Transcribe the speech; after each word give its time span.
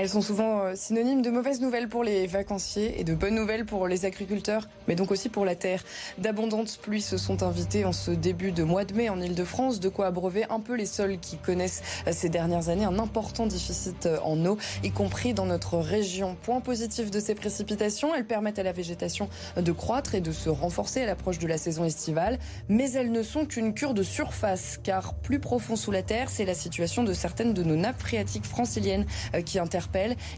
Elles 0.00 0.08
sont 0.08 0.22
souvent 0.22 0.62
euh, 0.62 0.72
synonymes 0.76 1.20
de 1.20 1.28
mauvaises 1.28 1.60
nouvelles 1.60 1.86
pour 1.86 2.02
les 2.02 2.26
vacanciers 2.26 2.98
et 2.98 3.04
de 3.04 3.14
bonnes 3.14 3.34
nouvelles 3.34 3.66
pour 3.66 3.86
les 3.86 4.06
agriculteurs, 4.06 4.66
mais 4.88 4.94
donc 4.94 5.10
aussi 5.10 5.28
pour 5.28 5.44
la 5.44 5.54
terre. 5.54 5.84
D'abondantes 6.16 6.78
pluies 6.80 7.02
se 7.02 7.18
sont 7.18 7.42
invitées 7.42 7.84
en 7.84 7.92
ce 7.92 8.10
début 8.10 8.50
de 8.50 8.62
mois 8.62 8.86
de 8.86 8.94
mai 8.94 9.10
en 9.10 9.20
Ile-de-France, 9.20 9.78
de 9.78 9.90
quoi 9.90 10.06
abreuver 10.06 10.46
un 10.48 10.60
peu 10.60 10.74
les 10.74 10.86
sols 10.86 11.18
qui 11.18 11.36
connaissent 11.36 11.82
euh, 12.06 12.12
ces 12.14 12.30
dernières 12.30 12.70
années 12.70 12.86
un 12.86 12.98
important 12.98 13.46
déficit 13.46 14.06
euh, 14.06 14.16
en 14.24 14.42
eau, 14.46 14.56
y 14.82 14.90
compris 14.90 15.34
dans 15.34 15.44
notre 15.44 15.76
région. 15.76 16.34
Point 16.44 16.62
positif 16.62 17.10
de 17.10 17.20
ces 17.20 17.34
précipitations, 17.34 18.14
elles 18.14 18.26
permettent 18.26 18.58
à 18.58 18.62
la 18.62 18.72
végétation 18.72 19.28
de 19.54 19.70
croître 19.70 20.14
et 20.14 20.22
de 20.22 20.32
se 20.32 20.48
renforcer 20.48 21.02
à 21.02 21.06
l'approche 21.06 21.38
de 21.38 21.46
la 21.46 21.58
saison 21.58 21.84
estivale, 21.84 22.38
mais 22.70 22.90
elles 22.92 23.12
ne 23.12 23.22
sont 23.22 23.44
qu'une 23.44 23.74
cure 23.74 23.92
de 23.92 24.02
surface, 24.02 24.80
car 24.82 25.12
plus 25.12 25.40
profond 25.40 25.76
sous 25.76 25.90
la 25.90 26.02
terre, 26.02 26.30
c'est 26.30 26.46
la 26.46 26.54
situation 26.54 27.04
de 27.04 27.12
certaines 27.12 27.52
de 27.52 27.62
nos 27.62 27.76
nappes 27.76 28.00
phréatiques 28.00 28.46
franciliennes 28.46 29.04
qui 29.44 29.58
interpellent 29.58 29.89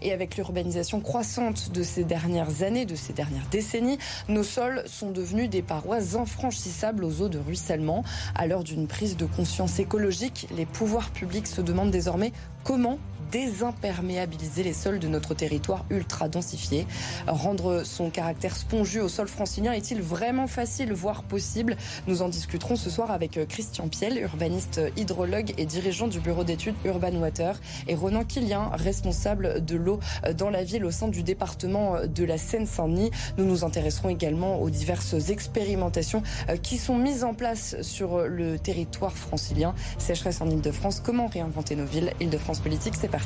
et 0.02 0.12
avec 0.12 0.36
l'urbanisation 0.36 1.00
croissante 1.00 1.72
de 1.72 1.82
ces 1.82 2.04
dernières 2.04 2.62
années, 2.62 2.86
de 2.86 2.94
ces 2.94 3.12
dernières 3.12 3.46
décennies, 3.50 3.98
nos 4.28 4.42
sols 4.42 4.82
sont 4.86 5.10
devenus 5.10 5.50
des 5.50 5.62
parois 5.62 6.16
infranchissables 6.16 7.04
aux 7.04 7.22
eaux 7.22 7.28
de 7.28 7.38
ruissellement. 7.38 8.04
À 8.34 8.46
l'heure 8.46 8.64
d'une 8.64 8.86
prise 8.86 9.16
de 9.16 9.26
conscience 9.26 9.78
écologique, 9.78 10.48
les 10.56 10.66
pouvoirs 10.66 11.10
publics 11.10 11.46
se 11.46 11.60
demandent 11.60 11.90
désormais 11.90 12.32
comment 12.64 12.98
désimperméabiliser 13.32 14.62
les 14.62 14.74
sols 14.74 14.98
de 14.98 15.08
notre 15.08 15.34
territoire 15.34 15.84
ultra 15.90 16.28
densifié. 16.28 16.86
Rendre 17.26 17.82
son 17.82 18.10
caractère 18.10 18.54
spongieux 18.54 19.02
au 19.02 19.08
sol 19.08 19.26
francilien 19.26 19.72
est-il 19.72 20.02
vraiment 20.02 20.46
facile, 20.46 20.92
voire 20.92 21.22
possible? 21.22 21.76
Nous 22.06 22.20
en 22.20 22.28
discuterons 22.28 22.76
ce 22.76 22.90
soir 22.90 23.10
avec 23.10 23.40
Christian 23.48 23.88
Piel, 23.88 24.18
urbaniste 24.18 24.82
hydrologue 24.96 25.54
et 25.56 25.64
dirigeant 25.64 26.08
du 26.08 26.20
bureau 26.20 26.44
d'études 26.44 26.74
Urban 26.84 27.14
Water, 27.14 27.58
et 27.88 27.94
Ronan 27.94 28.24
Kilian, 28.24 28.70
responsable 28.74 29.64
de 29.64 29.76
l'eau 29.76 29.98
dans 30.36 30.50
la 30.50 30.62
ville 30.62 30.84
au 30.84 30.90
sein 30.90 31.08
du 31.08 31.22
département 31.22 31.96
de 32.06 32.24
la 32.24 32.36
Seine-Saint-Denis. 32.36 33.10
Nous 33.38 33.46
nous 33.46 33.64
intéresserons 33.64 34.10
également 34.10 34.60
aux 34.60 34.68
diverses 34.68 35.30
expérimentations 35.30 36.22
qui 36.62 36.76
sont 36.76 36.98
mises 36.98 37.24
en 37.24 37.32
place 37.32 37.80
sur 37.80 38.28
le 38.28 38.58
territoire 38.58 39.16
francilien. 39.16 39.74
Sécheresse 39.96 40.42
en 40.42 40.50
Ile-de-France, 40.50 41.00
comment 41.02 41.28
réinventer 41.28 41.76
nos 41.76 41.86
villes? 41.86 42.12
Ile-de-France 42.20 42.60
Politique, 42.60 42.94
c'est 43.00 43.08
parti. 43.08 43.21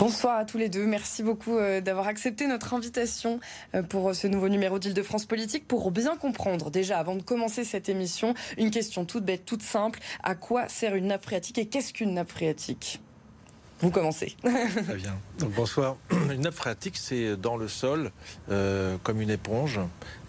Bonsoir 0.00 0.38
à 0.38 0.44
tous 0.44 0.56
les 0.56 0.68
deux. 0.68 0.86
Merci 0.86 1.22
beaucoup 1.22 1.58
euh, 1.58 1.80
d'avoir 1.80 2.06
accepté 2.06 2.46
notre 2.46 2.74
invitation 2.74 3.40
euh, 3.74 3.82
pour 3.82 4.14
ce 4.14 4.26
nouveau 4.26 4.48
numéro 4.48 4.78
d'Île-de-France 4.78 5.26
Politique. 5.26 5.66
Pour 5.66 5.90
bien 5.90 6.16
comprendre, 6.16 6.70
déjà, 6.70 6.98
avant 6.98 7.16
de 7.16 7.22
commencer 7.22 7.64
cette 7.64 7.88
émission, 7.88 8.34
une 8.56 8.70
question 8.70 9.04
toute 9.04 9.24
bête, 9.24 9.44
toute 9.44 9.62
simple. 9.62 10.00
À 10.22 10.34
quoi 10.34 10.68
sert 10.68 10.94
une 10.94 11.08
nappe 11.08 11.24
phréatique 11.24 11.58
et 11.58 11.66
qu'est-ce 11.66 11.92
qu'une 11.92 12.14
nappe 12.14 12.30
phréatique? 12.30 13.00
Vous 13.80 13.90
commencez. 13.90 14.36
Très 14.42 14.96
bien. 14.96 15.16
Bonsoir. 15.38 15.96
Une 16.30 16.42
nappe 16.42 16.54
phréatique, 16.54 16.96
c'est 16.96 17.36
dans 17.36 17.56
le 17.56 17.68
sol 17.68 18.10
euh, 18.50 18.96
comme 19.02 19.20
une 19.20 19.30
éponge, 19.30 19.80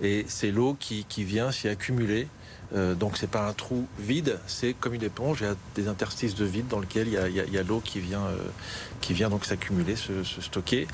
et 0.01 0.25
c'est 0.27 0.51
l'eau 0.51 0.75
qui, 0.79 1.05
vient 1.17 1.51
s'y 1.51 1.67
accumuler. 1.67 2.27
Euh, 2.73 2.95
donc 2.95 3.17
c'est 3.17 3.29
pas 3.29 3.45
un 3.45 3.51
trou 3.51 3.85
vide, 3.99 4.39
c'est 4.47 4.73
comme 4.73 4.93
une 4.93 5.03
éponge. 5.03 5.41
Il 5.41 5.47
y 5.47 5.49
a 5.49 5.55
des 5.75 5.89
interstices 5.89 6.35
de 6.35 6.45
vide 6.45 6.67
dans 6.69 6.79
lesquels 6.79 7.07
il 7.07 7.53
y 7.53 7.57
a, 7.57 7.63
l'eau 7.63 7.81
qui 7.81 7.99
vient, 7.99 8.25
euh, 8.25 8.37
qui 9.01 9.13
vient 9.13 9.29
donc 9.29 9.43
s'accumuler, 9.45 9.97
se, 9.97 10.23
stocker 10.23 10.87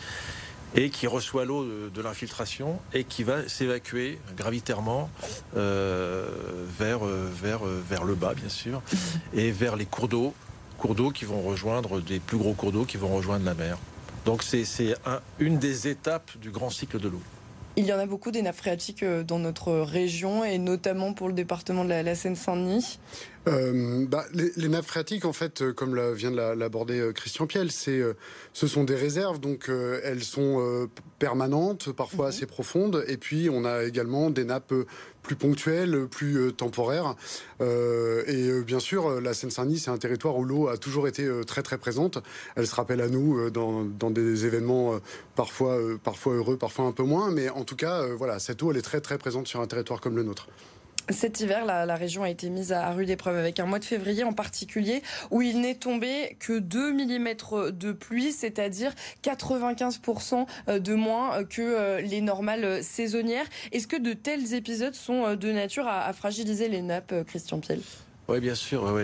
et 0.75 0.89
qui 0.89 1.07
reçoit 1.07 1.45
l'eau 1.45 1.63
de, 1.63 2.01
l'infiltration 2.01 2.79
et 2.93 3.03
qui 3.03 3.23
va 3.23 3.47
s'évacuer 3.47 4.19
gravitairement 4.35 5.09
vers, 5.55 6.99
vers 7.05 8.03
le 8.03 8.15
bas, 8.15 8.33
bien 8.33 8.49
sûr, 8.49 8.81
et 9.33 9.51
vers 9.51 9.75
les 9.75 9.85
cours 9.85 10.09
d'eau 10.09 10.33
cours 10.77 10.95
d'eau 10.95 11.11
qui 11.11 11.25
vont 11.25 11.41
rejoindre 11.41 11.99
des 12.01 12.19
plus 12.19 12.37
gros 12.37 12.53
cours 12.53 12.71
d'eau 12.71 12.85
qui 12.85 12.97
vont 12.97 13.13
rejoindre 13.15 13.45
la 13.45 13.53
mer. 13.53 13.77
Donc 14.25 14.43
c'est 14.43 14.65
une 15.39 15.57
des 15.57 15.87
étapes 15.87 16.37
du 16.39 16.51
grand 16.51 16.69
cycle 16.69 16.99
de 16.99 17.07
l'eau. 17.07 17.21
Il 17.79 17.85
y 17.85 17.93
en 17.93 17.99
a 17.99 18.07
beaucoup 18.07 18.31
des 18.31 18.41
nappes 18.41 18.55
phréatiques 18.55 19.03
euh, 19.03 19.21
dans 19.21 19.37
notre 19.37 19.71
région 19.71 20.43
et 20.43 20.57
notamment 20.57 21.13
pour 21.13 21.27
le 21.27 21.33
département 21.35 21.85
de 21.85 21.89
la, 21.89 22.15
Seine-Saint-Denis. 22.15 22.97
Euh, 23.47 24.05
bah, 24.07 24.25
les, 24.33 24.67
nappes 24.67 24.85
phréatiques, 24.85 25.25
en 25.25 25.33
fait, 25.33 25.61
euh, 25.61 25.73
comme 25.73 25.97
vient 26.13 26.31
de 26.31 26.35
l'aborder 26.35 27.11
Christian 27.15 27.47
Piel, 27.47 27.71
c'est, 27.71 28.01
ce 28.53 28.67
sont 28.67 28.83
des 28.83 28.95
réserves, 28.95 29.39
donc 29.39 29.69
elles 30.03 30.23
sont 30.23 30.87
permanentes, 31.19 31.91
parfois 31.91 32.25
mhm. 32.25 32.29
assez 32.29 32.45
profondes, 32.45 33.05
et 33.07 33.17
puis 33.17 33.49
on 33.51 33.65
a 33.65 33.83
également 33.83 34.29
des 34.29 34.43
nappes 34.43 34.73
plus 35.27 35.35
ponctuelle, 35.35 36.07
plus 36.07 36.37
euh, 36.37 36.51
temporaire. 36.51 37.15
Euh, 37.59 38.23
et 38.27 38.47
euh, 38.47 38.61
bien 38.61 38.79
sûr, 38.79 39.19
la 39.21 39.33
Seine-Saint-Denis, 39.33 39.79
c'est 39.79 39.91
un 39.91 39.97
territoire 39.97 40.37
où 40.37 40.45
l'eau 40.45 40.69
a 40.69 40.77
toujours 40.77 41.07
été 41.07 41.29
très 41.45 41.61
très 41.61 41.77
présente. 41.77 42.17
Elle 42.55 42.65
se 42.65 42.73
rappelle 42.73 43.01
à 43.01 43.09
nous 43.09 43.49
dans, 43.49 43.83
dans 43.83 44.09
des 44.09 44.45
événements 44.45 44.99
parfois, 45.35 45.77
parfois 46.03 46.33
heureux, 46.35 46.57
parfois 46.57 46.85
un 46.85 46.93
peu 46.93 47.03
moins. 47.03 47.29
Mais 47.29 47.49
en 47.49 47.65
tout 47.65 47.75
cas, 47.75 48.05
voilà, 48.07 48.39
cette 48.39 48.63
eau, 48.63 48.71
elle 48.71 48.77
est 48.77 48.81
très 48.81 49.01
très 49.01 49.17
présente 49.17 49.47
sur 49.47 49.59
un 49.59 49.67
territoire 49.67 49.99
comme 49.99 50.15
le 50.15 50.23
nôtre. 50.23 50.47
Cet 51.09 51.39
hiver, 51.39 51.65
la, 51.65 51.95
région 51.95 52.23
a 52.23 52.29
été 52.29 52.49
mise 52.49 52.71
à 52.71 52.91
rude 52.91 53.09
épreuve 53.09 53.37
avec 53.37 53.59
un 53.59 53.65
mois 53.65 53.79
de 53.79 53.85
février 53.85 54.23
en 54.23 54.33
particulier 54.33 55.01
où 55.31 55.41
il 55.41 55.61
n'est 55.61 55.75
tombé 55.75 56.35
que 56.39 56.59
2 56.59 56.93
mm 56.93 57.71
de 57.71 57.91
pluie, 57.91 58.31
c'est-à-dire 58.31 58.93
95% 59.23 60.45
de 60.79 60.93
moins 60.93 61.43
que 61.45 62.01
les 62.01 62.21
normales 62.21 62.83
saisonnières. 62.83 63.45
Est-ce 63.71 63.87
que 63.87 63.95
de 63.95 64.13
tels 64.13 64.53
épisodes 64.53 64.95
sont 64.95 65.35
de 65.35 65.51
nature 65.51 65.87
à, 65.87 66.11
fragiliser 66.13 66.67
les 66.67 66.81
nappes, 66.81 67.13
Christian 67.25 67.59
Piel? 67.59 67.79
Oui, 68.27 68.41
bien 68.41 68.55
sûr. 68.55 68.83
Oui. 68.93 69.03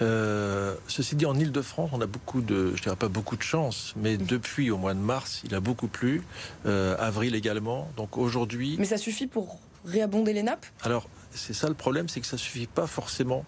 Euh, 0.00 0.74
ceci 0.88 1.14
dit, 1.14 1.26
en 1.26 1.38
Ile-de-France, 1.38 1.90
on 1.92 2.00
a 2.00 2.06
beaucoup 2.06 2.40
de, 2.40 2.74
je 2.74 2.82
dirais 2.82 2.96
pas 2.96 3.08
beaucoup 3.08 3.36
de 3.36 3.42
chance, 3.42 3.92
mais 3.96 4.16
depuis 4.16 4.70
au 4.70 4.78
mois 4.78 4.94
de 4.94 4.98
mars, 4.98 5.42
il 5.44 5.54
a 5.54 5.60
beaucoup 5.60 5.88
plu. 5.88 6.22
Euh, 6.64 6.96
avril 6.98 7.34
également. 7.34 7.90
Donc 7.96 8.16
aujourd'hui. 8.16 8.76
Mais 8.78 8.86
ça 8.86 8.96
suffit 8.96 9.26
pour 9.26 9.58
réabonder 9.84 10.32
les 10.32 10.42
nappes 10.42 10.66
Alors, 10.82 11.08
c'est 11.32 11.54
ça 11.54 11.68
le 11.68 11.74
problème, 11.74 12.08
c'est 12.08 12.20
que 12.20 12.26
ça 12.26 12.38
suffit 12.38 12.66
pas 12.66 12.86
forcément. 12.86 13.44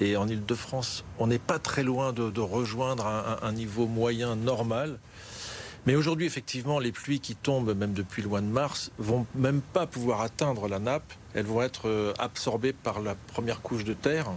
Et 0.00 0.16
en 0.16 0.28
Ile-de-France, 0.28 1.04
on 1.18 1.26
n'est 1.26 1.38
pas 1.38 1.58
très 1.58 1.82
loin 1.82 2.12
de, 2.12 2.40
rejoindre 2.40 3.06
un, 3.06 3.52
niveau 3.52 3.86
moyen 3.86 4.36
normal. 4.36 4.98
Mais 5.86 5.94
aujourd'hui, 5.94 6.26
effectivement, 6.26 6.78
les 6.78 6.92
pluies 6.92 7.20
qui 7.20 7.34
tombent, 7.34 7.74
même 7.74 7.92
depuis 7.92 8.20
le 8.20 8.28
mois 8.28 8.40
de 8.40 8.46
mars, 8.46 8.90
vont 8.98 9.26
même 9.34 9.62
pas 9.62 9.86
pouvoir 9.86 10.20
atteindre 10.20 10.68
la 10.68 10.80
nappe. 10.80 11.14
Elles 11.32 11.46
vont 11.46 11.62
être 11.62 11.88
euh, 11.88 12.12
absorbées 12.18 12.72
par 12.72 13.00
la 13.00 13.14
première 13.14 13.62
couche 13.62 13.84
de 13.84 13.94
terre. 13.94 14.30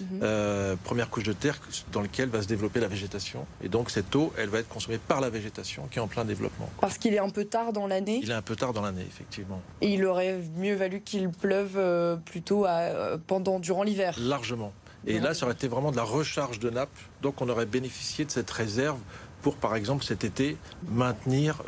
Mhm. 0.00 0.20
Euh, 0.22 0.76
première 0.84 1.10
couche 1.10 1.24
de 1.24 1.32
terre 1.32 1.58
dans 1.92 2.00
laquelle 2.00 2.28
va 2.28 2.42
se 2.42 2.46
développer 2.46 2.80
la 2.80 2.88
végétation. 2.88 3.46
Et 3.62 3.68
donc 3.68 3.90
cette 3.90 4.14
eau, 4.14 4.32
elle 4.38 4.48
va 4.48 4.58
être 4.58 4.68
consommée 4.68 4.98
par 4.98 5.20
la 5.20 5.30
végétation 5.30 5.86
qui 5.90 5.98
est 5.98 6.02
en 6.02 6.08
plein 6.08 6.24
développement. 6.24 6.68
Parce 6.80 6.98
qu'il 6.98 7.14
est 7.14 7.18
un 7.18 7.30
peu 7.30 7.44
tard 7.44 7.72
dans 7.72 7.86
l'année 7.86 8.20
Il 8.22 8.30
est 8.30 8.34
un 8.34 8.42
peu 8.42 8.56
tard 8.56 8.72
dans 8.72 8.82
l'année, 8.82 9.06
effectivement. 9.06 9.60
Et 9.80 9.94
il 9.94 10.04
aurait 10.04 10.40
mieux 10.56 10.74
valu 10.74 11.00
qu'il 11.00 11.28
pleuve 11.30 11.74
euh, 11.76 12.16
plutôt 12.16 12.66
euh, 12.66 13.18
pendant, 13.26 13.58
durant 13.60 13.82
l'hiver 13.82 14.16
Largement. 14.18 14.72
Et 15.08 15.20
là, 15.20 15.34
ça 15.34 15.46
aurait 15.46 15.54
été 15.54 15.68
vraiment 15.68 15.92
de 15.92 15.96
la 15.96 16.02
recharge 16.02 16.58
de 16.58 16.68
nappe. 16.68 16.90
Donc 17.22 17.40
on 17.40 17.48
aurait 17.48 17.66
bénéficié 17.66 18.24
de 18.24 18.30
cette 18.30 18.50
réserve 18.50 18.98
pour, 19.40 19.54
par 19.54 19.76
exemple, 19.76 20.04
cet 20.04 20.24
été, 20.24 20.56
maintenir 20.88 21.62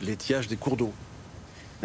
l'étiage 0.00 0.48
des 0.48 0.56
cours 0.56 0.78
d'eau 0.78 0.92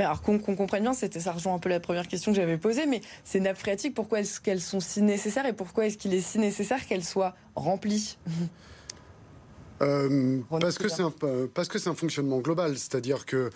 alors 0.03 0.21
qu'on 0.21 0.39
comprenne 0.39 0.83
bien, 0.83 0.93
ça 0.93 1.31
rejoint 1.31 1.53
un 1.53 1.59
peu 1.59 1.69
la 1.69 1.79
première 1.79 2.07
question 2.07 2.31
que 2.31 2.35
j'avais 2.35 2.57
posée, 2.57 2.85
mais 2.85 3.01
ces 3.23 3.39
nappes 3.39 3.57
phréatiques, 3.57 3.93
pourquoi 3.93 4.19
est-ce 4.21 4.39
qu'elles 4.39 4.61
sont 4.61 4.79
si 4.79 5.01
nécessaires 5.01 5.45
et 5.45 5.53
pourquoi 5.53 5.85
est-ce 5.85 5.97
qu'il 5.97 6.13
est 6.13 6.21
si 6.21 6.39
nécessaire 6.39 6.85
qu'elles 6.85 7.03
soient 7.03 7.35
remplies? 7.55 8.17
euh, 9.81 10.39
parce, 10.49 10.77
que 10.77 10.89
c'est 10.89 11.01
un, 11.01 11.13
parce 11.53 11.67
que 11.67 11.79
c'est 11.79 11.89
un 11.89 11.95
fonctionnement 11.95 12.39
global, 12.39 12.77
c'est-à-dire 12.77 13.25
que 13.25 13.49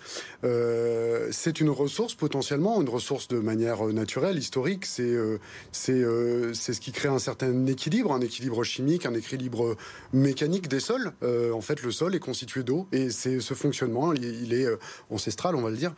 euh, 0.44 1.28
c'est 1.30 1.60
une 1.60 1.70
ressource 1.70 2.14
potentiellement, 2.14 2.80
une 2.80 2.88
ressource 2.88 3.28
de 3.28 3.38
manière 3.38 3.84
naturelle, 3.86 4.38
historique, 4.38 4.86
c'est 4.86 5.02
euh, 5.02 5.38
c'est 5.72 6.04
c'est 6.52 6.72
ce 6.72 6.80
qui 6.80 6.92
crée 6.92 7.08
un 7.08 7.18
certain 7.18 7.66
équilibre, 7.66 8.12
un 8.12 8.20
équilibre 8.20 8.64
chimique, 8.64 9.06
un 9.06 9.14
équilibre 9.14 9.76
mécanique 10.12 10.68
des 10.68 10.80
sols. 10.80 11.12
en 11.22 11.60
fait, 11.60 11.82
le 11.82 11.90
sol 11.90 12.14
est 12.14 12.20
constitué 12.20 12.62
d'eau 12.62 12.88
et 12.92 13.10
c'est 13.10 13.40
ce 13.40 13.54
fonctionnement, 13.54 14.12
il, 14.12 14.52
est 14.52 14.66
ancestral, 15.10 15.54
on 15.54 15.62
va 15.62 15.70
le 15.70 15.76
dire. 15.76 15.94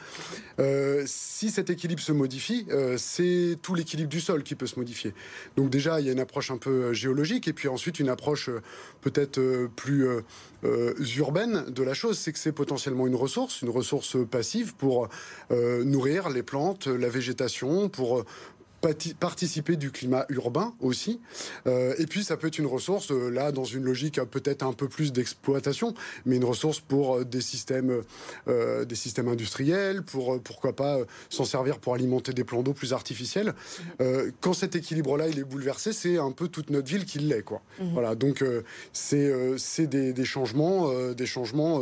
si 1.07 1.51
cet 1.51 1.71
équilibre 1.71 2.03
se 2.03 2.13
modifie, 2.13 2.67
c'est 2.97 3.57
tout 3.63 3.75
l'équilibre 3.75 4.09
du 4.09 4.21
sol 4.21 4.43
qui 4.43 4.55
peut 4.55 4.67
se 4.67 4.79
modifier. 4.79 5.15
Donc 5.57 5.71
déjà, 5.71 6.01
il 6.01 6.07
y 6.07 6.11
a 6.11 6.13
une 6.13 6.21
approche 6.21 6.51
un 6.51 6.59
peu 6.59 6.93
géologique 6.93 7.49
et 7.49 7.53
puis 7.53 7.69
ensuite 7.69 7.99
une 8.01 8.09
approche 8.09 8.51
peut-être 9.01 9.41
plus 9.77 10.07
euh, 10.65 10.95
urbaine 11.17 11.65
de 11.69 11.83
la 11.83 11.95
chose, 11.95 12.19
c'est 12.19 12.33
que 12.33 12.39
c'est 12.39 12.53
potentiellement 12.53 13.07
une 13.07 13.15
ressource, 13.15 13.63
une 13.63 13.71
ressource 13.71 14.17
passive 14.31 14.75
pour 14.75 15.09
euh, 15.51 15.85
nourrir 15.85 16.29
les 16.29 16.43
plantes, 16.43 16.87
la 16.87 17.09
végétation, 17.09 17.89
pour 17.89 18.25
participer 18.81 19.77
du 19.77 19.91
climat 19.91 20.25
urbain 20.29 20.75
aussi. 20.81 21.21
Euh, 21.67 21.95
et 21.99 22.07
puis 22.07 22.23
ça 22.23 22.37
peut 22.37 22.47
être 22.47 22.59
une 22.59 22.67
ressource, 22.67 23.11
euh, 23.11 23.29
là, 23.31 23.53
dans 23.53 23.65
une 23.65 23.85
logique 23.85 24.21
peut-être 24.31 24.63
un 24.63 24.73
peu 24.73 24.89
plus 24.89 25.13
d'exploitation, 25.13 25.95
mais 26.27 26.37
une 26.37 26.45
ressource 26.45 26.81
pour 26.81 27.17
euh, 27.17 27.25
des 27.25 27.41
systèmes, 27.41 28.03
des 28.47 28.95
systèmes 28.95 29.29
industriels, 29.29 30.03
pour 30.03 30.41
pourquoi 30.43 30.75
pas 30.75 30.99
s'en 31.29 31.45
servir 31.45 31.79
pour 31.79 31.95
alimenter 31.95 32.33
des 32.33 32.45
plans 32.45 32.63
d'eau 32.63 32.73
plus 32.73 32.93
artificiels. 32.93 33.55
Mhm. 34.01 34.33
quand 34.41 34.53
cet 34.53 34.77
équilibre-là 34.77 35.29
il 35.29 35.39
est 35.39 35.45
bouleversé, 35.45 35.93
c'est 35.93 36.19
un 36.19 36.33
peu 36.33 36.49
toute 36.49 36.71
notre 36.71 36.89
ville 36.89 37.05
qui 37.05 37.19
l'est, 37.19 37.43
quoi. 37.43 37.63
Mhm. 37.81 37.93
Voilà, 37.93 38.15
donc 38.15 38.45
c'est 38.93 39.33
c'est 39.59 39.87
des, 39.87 40.13
des, 40.13 40.25
changements, 40.25 40.93
des 41.13 41.27
changements 41.27 41.81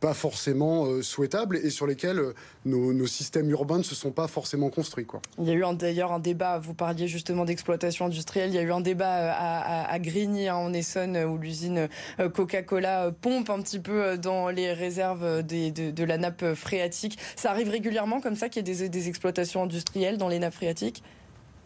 pas 0.00 0.14
forcément 0.14 0.86
euh, 0.86 1.02
souhaitables 1.02 1.56
et 1.56 1.70
sur 1.70 1.86
lesquels 1.86 2.18
euh, 2.18 2.34
nos, 2.64 3.06
systèmes 3.06 3.50
urbains 3.50 3.78
ne 3.78 3.82
se 3.82 3.94
sont 3.94 4.10
pas 4.10 4.28
forcément 4.28 4.70
construits. 4.70 5.06
Quoi. 5.06 5.20
Il 5.38 5.46
y 5.46 5.50
a 5.50 5.54
eu 5.54 5.64
d'ailleurs 5.76 6.12
un 6.12 6.18
débat, 6.18 6.58
vous 6.58 6.74
parliez 6.74 7.08
justement 7.08 7.44
d'exploitation 7.44 8.06
industrielle, 8.06 8.50
il 8.50 8.54
y 8.54 8.58
a 8.58 8.62
eu 8.62 8.72
un 8.72 8.80
débat 8.80 9.16
euh, 9.16 9.84
à, 9.88 9.98
Grigny, 9.98 10.48
hein, 10.48 10.56
en 10.56 10.72
Essonne, 10.72 11.16
où 11.16 11.36
l'usine 11.38 11.88
Coca-Cola 12.34 13.10
pompe 13.20 13.50
un 13.50 13.60
petit 13.60 13.80
peu 13.80 14.16
dans 14.16 14.48
les 14.48 14.72
réserves 14.72 15.42
de, 15.42 16.04
la 16.04 16.18
nappe 16.18 16.54
phréatique. 16.54 17.18
Ça 17.36 17.50
arrive 17.50 17.70
régulièrement 17.70 18.20
comme 18.20 18.36
ça 18.36 18.48
qu'il 18.48 18.66
y 18.66 18.70
ait 18.70 18.74
des, 18.74 18.88
des 18.88 19.08
exploitations 19.08 19.64
industrielles 19.64 20.18
dans 20.18 20.28
les 20.28 20.38
nappes 20.38 20.54
phréatiques? 20.54 21.02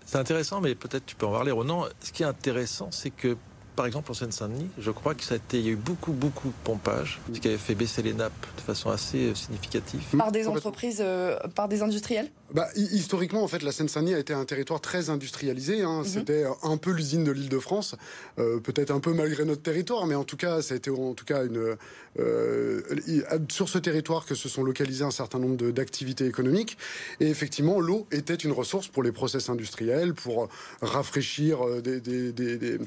C'est 0.05 0.19
intéressant, 0.19 0.61
mais 0.61 0.75
peut-être 0.75 1.07
tu 1.07 1.15
peux 1.15 1.27
en 1.27 1.33
parler, 1.33 1.53
Ronan. 1.53 1.85
Ce 2.01 2.13
qui 2.13 2.23
est 2.23 2.27
intéressant, 2.27 2.91
c'est 2.91 3.11
que 3.11 3.37
par 3.75 3.87
exemple, 3.87 4.11
en 4.11 4.15
Seine-Saint-Denis, 4.15 4.69
je 4.79 4.91
crois 4.91 5.15
que 5.15 5.25
ça 5.25 5.35
a 5.35 5.37
été, 5.39 5.59
il 5.59 5.65
y 5.65 5.69
a 5.69 5.73
eu 5.73 5.77
beaucoup, 5.77 6.13
beaucoup 6.13 6.49
de 6.49 6.55
pompage, 6.65 7.21
ce 7.33 7.41
qui 7.41 7.49
avait 7.49 7.57
fait 7.57 7.75
baisser 7.75 8.03
les 8.03 8.13
nappes 8.13 8.47
de 8.57 8.61
façon 8.61 8.91
assez 8.91 9.29
euh, 9.29 9.35
significative. 9.35 10.03
Par 10.17 10.31
des 10.31 10.47
entreprises, 10.47 10.99
euh, 11.01 11.39
par 11.55 11.69
des 11.69 11.83
industriels? 11.83 12.31
Bah, 12.53 12.69
Historiquement, 12.77 13.43
en 13.43 13.49
fait, 13.49 13.63
la 13.63 13.73
Seine-Saint-Denis 13.73 14.15
a 14.15 14.19
été 14.19 14.35
un 14.35 14.45
territoire 14.45 14.81
très 14.81 15.09
industrialisé. 15.09 15.83
Hein. 15.83 16.01
Mhm. 16.01 16.05
C'était 16.05 16.45
un 16.63 16.77
peu 16.77 16.91
l'usine 16.91 17.25
de 17.25 17.31
l'Île-de-France, 17.31 17.97
euh, 18.39 18.61
peut-être 18.61 18.91
un 18.91 19.01
peu 19.01 19.15
malgré 19.15 19.47
notre 19.47 19.63
territoire, 19.63 20.07
mais 20.07 20.15
en 20.15 20.25
tout 20.25 20.37
cas, 20.37 20.61
ça 20.61 20.75
a 20.75 20.77
été 20.77 20.91
en 20.91 21.15
tout 21.15 21.25
cas 21.25 21.45
une, 21.45 21.77
sur 23.49 23.71
ce 23.71 23.79
territoire 23.79 24.27
que 24.27 24.35
se 24.35 24.51
sont 24.51 24.63
localisés 24.63 25.05
un 25.05 25.11
certain 25.11 25.39
nombre 25.39 25.71
d'activités 25.71 26.27
économiques. 26.27 26.77
Et 27.21 27.29
effectivement, 27.29 27.81
l'eau 27.81 28.07
était 28.13 28.35
une 28.35 28.53
ressource 28.53 28.89
pour 28.89 29.03
les 29.03 29.13
process 29.13 29.49
industriels, 29.49 30.13
pour 30.13 30.49
rafraîchir 30.83 31.81
des, 31.83 32.01
des, 32.01 32.33
des, 32.33 32.79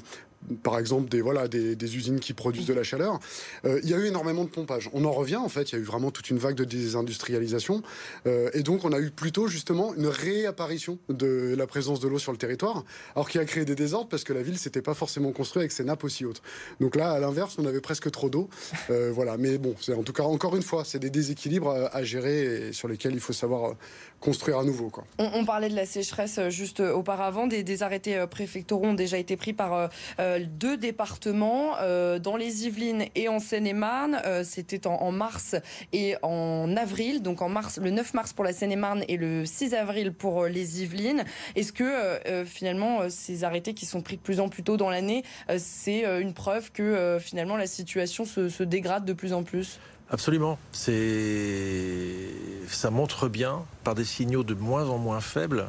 par 0.62 0.78
exemple 0.78 1.08
des 1.08 1.20
voilà 1.20 1.48
des, 1.48 1.96
usines 1.96 2.20
qui 2.20 2.32
produisent 2.32 2.66
de 2.66 2.74
la 2.74 2.82
chaleur. 2.82 3.18
Euh, 3.64 3.80
il 3.82 3.90
y 3.90 3.94
a 3.94 3.98
eu 3.98 4.06
énormément 4.06 4.44
de 4.44 4.50
pompage. 4.50 4.90
On 4.92 5.04
en 5.04 5.12
revient 5.12 5.36
en 5.36 5.48
fait. 5.48 5.70
Il 5.70 5.74
y 5.74 5.78
a 5.78 5.80
eu 5.80 5.84
vraiment 5.84 6.10
toute 6.10 6.30
une 6.30 6.38
vague 6.38 6.56
de 6.56 6.64
désindustrialisation 6.64 7.82
euh, 8.26 8.50
et 8.54 8.62
donc 8.62 8.84
on 8.84 8.92
a 8.92 8.98
eu 8.98 9.10
plutôt 9.10 9.48
justement 9.48 9.94
une 9.94 10.06
réapparition 10.06 10.98
de 11.08 11.54
la 11.56 11.66
présence 11.66 12.00
de 12.00 12.08
l'eau 12.08 12.18
sur 12.18 12.32
le 12.32 12.38
territoire, 12.38 12.84
alors 13.14 13.28
qui 13.28 13.38
a 13.38 13.44
créé 13.44 13.64
des 13.64 13.74
désordres 13.74 14.08
parce 14.08 14.24
que 14.24 14.32
la 14.32 14.42
ville 14.42 14.58
s'était 14.58 14.82
pas 14.82 14.94
forcément 14.94 15.32
construite 15.32 15.62
avec 15.62 15.72
ses 15.72 15.84
nappes 15.84 16.04
aussi 16.04 16.24
hautes. 16.24 16.42
Donc 16.80 16.96
là, 16.96 17.12
à 17.12 17.18
l'inverse, 17.18 17.56
on 17.58 17.66
avait 17.66 17.80
presque 17.80 18.10
trop 18.10 18.30
d'eau. 18.30 18.48
Euh, 18.90 19.10
voilà. 19.12 19.36
Mais 19.36 19.58
bon, 19.58 19.74
en 19.96 20.02
tout 20.02 20.12
cas 20.12 20.24
encore 20.24 20.56
une 20.56 20.62
fois, 20.62 20.84
c'est 20.84 20.98
des 20.98 21.10
déséquilibres 21.10 21.70
à, 21.70 22.04
gérer 22.04 22.68
et 22.68 22.72
sur 22.72 22.88
lesquels 22.88 23.14
il 23.14 23.20
faut 23.20 23.32
savoir 23.32 23.74
construire 24.20 24.58
à 24.58 24.64
nouveau. 24.64 24.90
On, 25.18 25.44
parlait 25.44 25.68
de 25.68 25.76
la 25.76 25.86
sécheresse 25.86 26.40
juste 26.48 26.80
auparavant. 26.80 27.46
Des, 27.46 27.82
arrêtés 27.82 28.24
préfectoraux 28.30 28.86
ont 28.86 28.94
déjà 28.94 29.18
été 29.18 29.36
pris 29.36 29.52
par 29.52 29.90
euh, 30.18 30.40
deux 30.48 30.76
départements 30.76 31.72
euh, 31.80 32.18
dans 32.18 32.36
les 32.36 32.66
Yvelines 32.66 33.04
et 33.14 33.28
en 33.28 33.38
Seine-et-Marne. 33.38 34.20
Euh, 34.24 34.44
c'était 34.44 34.86
en, 34.86 35.12
mars 35.12 35.56
et 35.92 36.16
en 36.22 36.76
avril. 36.76 37.22
Donc 37.22 37.42
en 37.42 37.48
mars, 37.48 37.78
le 37.78 37.90
9 37.90 38.14
mars 38.14 38.32
pour 38.32 38.44
la 38.44 38.52
Seine-et-Marne 38.52 39.04
et 39.08 39.16
le 39.16 39.44
6 39.44 39.74
avril 39.74 40.12
pour 40.12 40.46
les 40.46 40.82
Yvelines. 40.82 41.24
Est-ce 41.54 41.72
que 41.72 42.44
finalement 42.44 43.08
ces 43.08 43.44
arrêtés 43.44 43.74
qui 43.74 43.86
sont 43.86 44.02
pris 44.02 44.16
de 44.16 44.22
plus 44.22 44.40
en 44.40 44.48
plus 44.48 44.62
tôt 44.62 44.76
dans 44.76 44.90
l'année, 44.90 45.24
c'est 45.58 46.04
une 46.20 46.34
preuve 46.34 46.72
que 46.72 47.18
finalement 47.20 47.56
la 47.56 47.66
situation 47.66 48.24
se, 48.24 48.62
dégrade 48.62 49.04
de 49.04 49.12
plus 49.12 49.32
en 49.32 49.42
plus? 49.42 49.78
Absolument. 50.10 50.58
C'est, 50.72 52.28
ça 52.68 52.90
montre 52.90 53.28
bien, 53.28 53.64
par 53.82 53.94
des 53.94 54.04
signaux 54.04 54.44
de 54.44 54.54
moins 54.54 54.88
en 54.88 54.98
moins 54.98 55.20
faibles, 55.20 55.68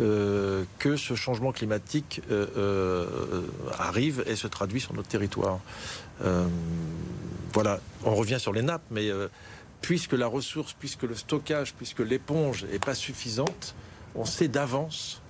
euh, 0.00 0.64
que 0.78 0.96
ce 0.96 1.14
changement 1.14 1.52
climatique 1.52 2.22
euh, 2.30 2.46
euh, 2.56 3.42
arrive 3.78 4.24
et 4.26 4.36
se 4.36 4.46
traduit 4.46 4.80
sur 4.80 4.94
notre 4.94 5.08
territoire. 5.08 5.60
voilà, 7.52 7.78
on 8.04 8.14
revient 8.14 8.40
sur 8.40 8.52
les 8.52 8.62
nappes, 8.62 8.82
mais 8.90 9.10
puisque 9.80 10.14
la 10.14 10.26
ressource, 10.26 10.74
puisque 10.78 11.02
le 11.02 11.14
stockage, 11.14 11.74
puisque 11.74 12.00
l'éponge 12.00 12.64
n'est 12.64 12.78
pas 12.78 12.94
suffisante, 12.94 13.74
on 14.14 14.24
sait 14.24 14.48
d'avance 14.48 15.20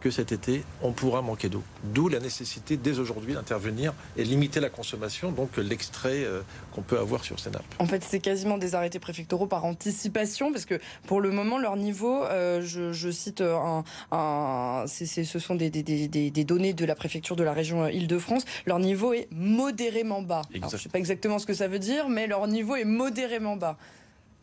que 0.00 0.10
cet 0.10 0.32
été, 0.32 0.62
on 0.82 0.92
pourra 0.92 1.22
manquer 1.22 1.48
d'eau. 1.48 1.62
D'où 1.84 2.08
la 2.08 2.20
nécessité 2.20 2.76
dès 2.76 2.98
aujourd'hui 2.98 3.34
d'intervenir 3.34 3.94
et 4.16 4.24
limiter 4.24 4.60
la 4.60 4.68
consommation, 4.68 5.32
donc 5.32 5.56
l'extrait 5.56 6.24
euh, 6.24 6.42
qu'on 6.72 6.82
peut 6.82 6.98
avoir 6.98 7.24
sur 7.24 7.40
ces 7.40 7.50
nappes. 7.50 7.64
En 7.78 7.86
fait, 7.86 8.04
c'est 8.04 8.20
quasiment 8.20 8.58
des 8.58 8.74
arrêtés 8.74 8.98
préfectoraux 8.98 9.46
par 9.46 9.64
anticipation, 9.64 10.52
parce 10.52 10.64
que 10.64 10.78
pour 11.06 11.20
le 11.20 11.30
moment, 11.30 11.58
leur 11.58 11.76
niveau, 11.76 12.24
euh, 12.24 12.60
je, 12.62 13.10
cite 13.10 13.40
un, 13.40 13.84
un 14.12 14.84
ce 14.86 15.38
sont 15.38 15.54
des, 15.54 15.70
des, 15.70 15.82
des, 15.82 16.44
données 16.44 16.74
de 16.74 16.84
la 16.84 16.94
préfecture 16.94 17.36
de 17.36 17.44
la 17.44 17.52
région 17.52 17.86
Île-de-France, 17.86 18.44
leur 18.66 18.78
niveau 18.78 19.12
est 19.12 19.28
modérément 19.32 20.22
bas. 20.22 20.42
je 20.52 20.60
ne 20.60 20.68
sais 20.68 20.88
pas 20.88 20.98
exactement 20.98 21.38
ce 21.38 21.46
que 21.46 21.54
ça 21.54 21.68
veut 21.68 21.78
dire, 21.78 22.08
mais 22.08 22.26
leur 22.26 22.46
niveau 22.46 22.76
est 22.76 22.84
modérément 22.84 23.56
bas. 23.56 23.76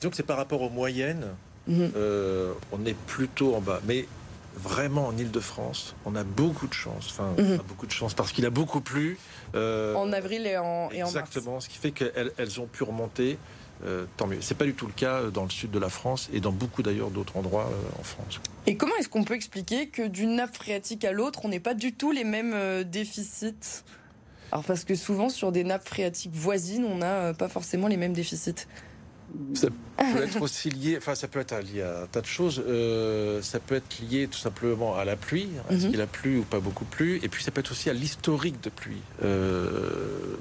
Donc 0.02 0.16
c'est 0.16 0.24
par 0.24 0.38
rapport 0.38 0.62
aux 0.62 0.70
moyennes, 0.70 1.28
euh, 1.70 2.54
on 2.72 2.86
est 2.86 2.98
plutôt 3.08 3.56
en 3.56 3.62
bas. 3.62 3.80
Mais 3.88 4.06
vraiment 4.56 5.08
en 5.08 5.18
Ile-de-France, 5.18 5.96
on 6.06 6.16
a 6.16 6.24
beaucoup 6.24 6.68
de 6.68 6.74
chance. 6.74 7.08
Enfin, 7.10 7.34
on 7.38 7.42
mhm. 7.42 7.60
a 7.60 7.64
beaucoup 7.64 7.86
de 7.86 7.92
chance 7.92 8.14
parce 8.14 8.32
qu'il 8.32 8.46
a 8.46 8.50
beaucoup 8.50 8.82
plu. 8.82 9.18
Euh, 9.56 9.96
en 9.96 10.12
avril 10.14 10.46
et 10.46 10.58
en, 10.58 10.90
et 10.92 11.00
mars. 11.00 11.12
Exactement, 11.12 11.60
ce 11.60 11.70
qui 11.70 11.78
fait 11.78 11.92
qu'elles 11.92 12.32
elles 12.38 12.60
ont 12.60 12.68
pu 12.68 12.84
remonter. 12.84 13.38
Euh, 13.86 14.06
tant 14.16 14.28
mieux. 14.28 14.38
C'est 14.40 14.56
pas 14.56 14.64
du 14.64 14.76
tout 14.76 14.86
le 14.86 14.94
cas 14.94 15.24
dans 15.24 15.44
le 15.44 15.50
sud 15.50 15.72
de 15.72 15.80
la 15.80 15.90
France 15.90 16.30
et 16.32 16.40
dans 16.40 16.54
beaucoup 16.54 16.84
d'ailleurs 16.84 17.10
d'autres 17.10 17.36
endroits 17.36 17.70
euh, 17.70 18.00
en 18.00 18.04
France. 18.04 18.40
Et 18.66 18.78
comment 18.78 18.96
est-ce 18.98 19.10
qu'on 19.10 19.26
peut 19.26 19.34
expliquer 19.34 19.88
que 19.88 20.08
d'une 20.08 20.36
nappe 20.36 20.56
phréatique 20.56 21.04
à 21.04 21.12
l'autre, 21.12 21.42
on 21.44 21.50
n'ait 21.50 21.60
pas 21.60 21.74
du 21.74 21.92
tout 21.92 22.12
les 22.12 22.24
mêmes 22.24 22.84
déficits? 22.84 23.84
Alors 24.54 24.64
parce 24.64 24.86
que 24.86 24.96
souvent 24.96 25.28
sur 25.28 25.52
des 25.52 25.66
nappes 25.66 25.86
phréatiques 25.86 26.34
voisines, 26.34 26.86
on 26.86 26.98
n'a 26.98 27.34
pas 27.34 27.50
forcément 27.50 27.88
les 27.88 27.98
mêmes 27.98 28.14
déficits. 28.14 28.68
Ça 29.54 29.68
peut 29.98 30.24
être 30.24 30.42
aussi 30.42 30.70
lié, 30.70 30.98
enfin 30.98 31.16
ça 31.16 31.28
peut 31.28 31.40
être 31.40 31.56
lié 31.60 31.82
à 31.82 32.04
un 32.04 32.06
tas 32.06 32.22
de 32.22 32.26
choses. 32.26 32.64
Euh, 32.68 33.42
ça 33.42 33.60
peut 33.60 33.76
être 33.76 34.00
lié 34.00 34.28
tout 34.28 34.38
simplement 34.38 34.96
à 34.96 35.06
la 35.06 35.16
pluie, 35.16 35.50
est-ce 35.70 35.86
mhm. 35.86 35.92
qu'il 35.92 36.02
a 36.02 36.08
plu 36.08 36.40
ou 36.40 36.44
pas 36.44 36.60
beaucoup 36.60 36.86
plu, 36.86 37.20
et 37.24 37.30
puis 37.30 37.44
ça 37.44 37.52
peut 37.52 37.62
être 37.62 37.72
aussi 37.72 37.90
à 37.90 37.94
l'historique 37.94 38.62
de 38.64 38.70
pluie. 38.70 39.02
Euh, 39.24 40.38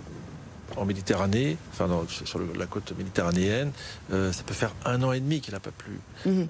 en 0.79 0.87
Méditerranée, 0.87 1.59
enfin 1.71 1.87
sur 2.09 2.41
la 2.57 2.65
côte 2.65 2.97
méditerranéenne, 2.97 3.73
euh, 4.11 4.33
ça 4.33 4.43
peut 4.43 4.55
faire 4.55 4.75
un 4.87 5.03
an 5.03 5.13
et 5.13 5.21
demi 5.21 5.43
qu'il 5.43 5.53
n'a 5.53 5.61
pas 5.61 5.71
plu. 5.71 5.99
Mhm. 6.25 6.47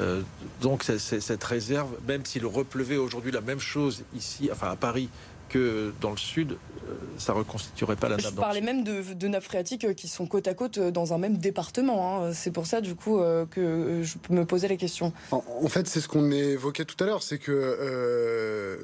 donc 0.61 0.85
cette 0.85 1.45
réserve, 1.45 1.91
même 2.07 2.25
s'il 2.25 2.47
repleuvait 2.47 2.99
aujourd'hui 2.99 3.33
la 3.33 3.41
même 3.41 3.59
chose 3.59 4.05
ici, 4.15 4.49
enfin 4.53 4.71
à 4.71 4.77
Paris, 4.77 5.09
que 5.53 5.93
dans 6.01 6.11
le 6.11 6.17
sud, 6.17 6.53
euh, 6.53 6.95
ça 7.19 7.33
reconstituerait 7.33 7.97
pas 7.97 8.09
la 8.09 8.17
nappe. 8.17 8.27
Je 8.31 8.41
parlais 8.41 8.61
même 8.61 8.85
de, 8.85 9.15
de, 9.15 9.29
nappes 9.29 9.45
phréatiques 9.45 9.85
euh, 9.85 9.93
qui 9.93 10.09
sont 10.09 10.27
côte 10.27 10.49
à 10.49 10.55
côte 10.55 10.79
euh, 10.79 10.91
dans 10.91 11.13
un 11.13 11.19
même 11.19 11.37
département. 11.37 12.25
Hein. 12.25 12.33
C'est 12.33 12.51
pour 12.51 12.67
ça, 12.67 12.81
du 12.81 12.95
coup, 12.95 13.21
que 13.51 14.03
je 14.03 14.17
me 14.31 14.45
posais 14.45 14.69
la 14.69 14.77
question. 14.77 15.13
En, 15.31 15.69
fait, 15.69 15.87
c'est 15.87 16.01
ce 16.01 16.09
qu'on 16.09 16.31
évoquait 16.31 16.85
tout 16.85 17.03
à 17.03 17.07
l'heure, 17.07 17.23
c'est 17.23 17.39
que 17.39 18.79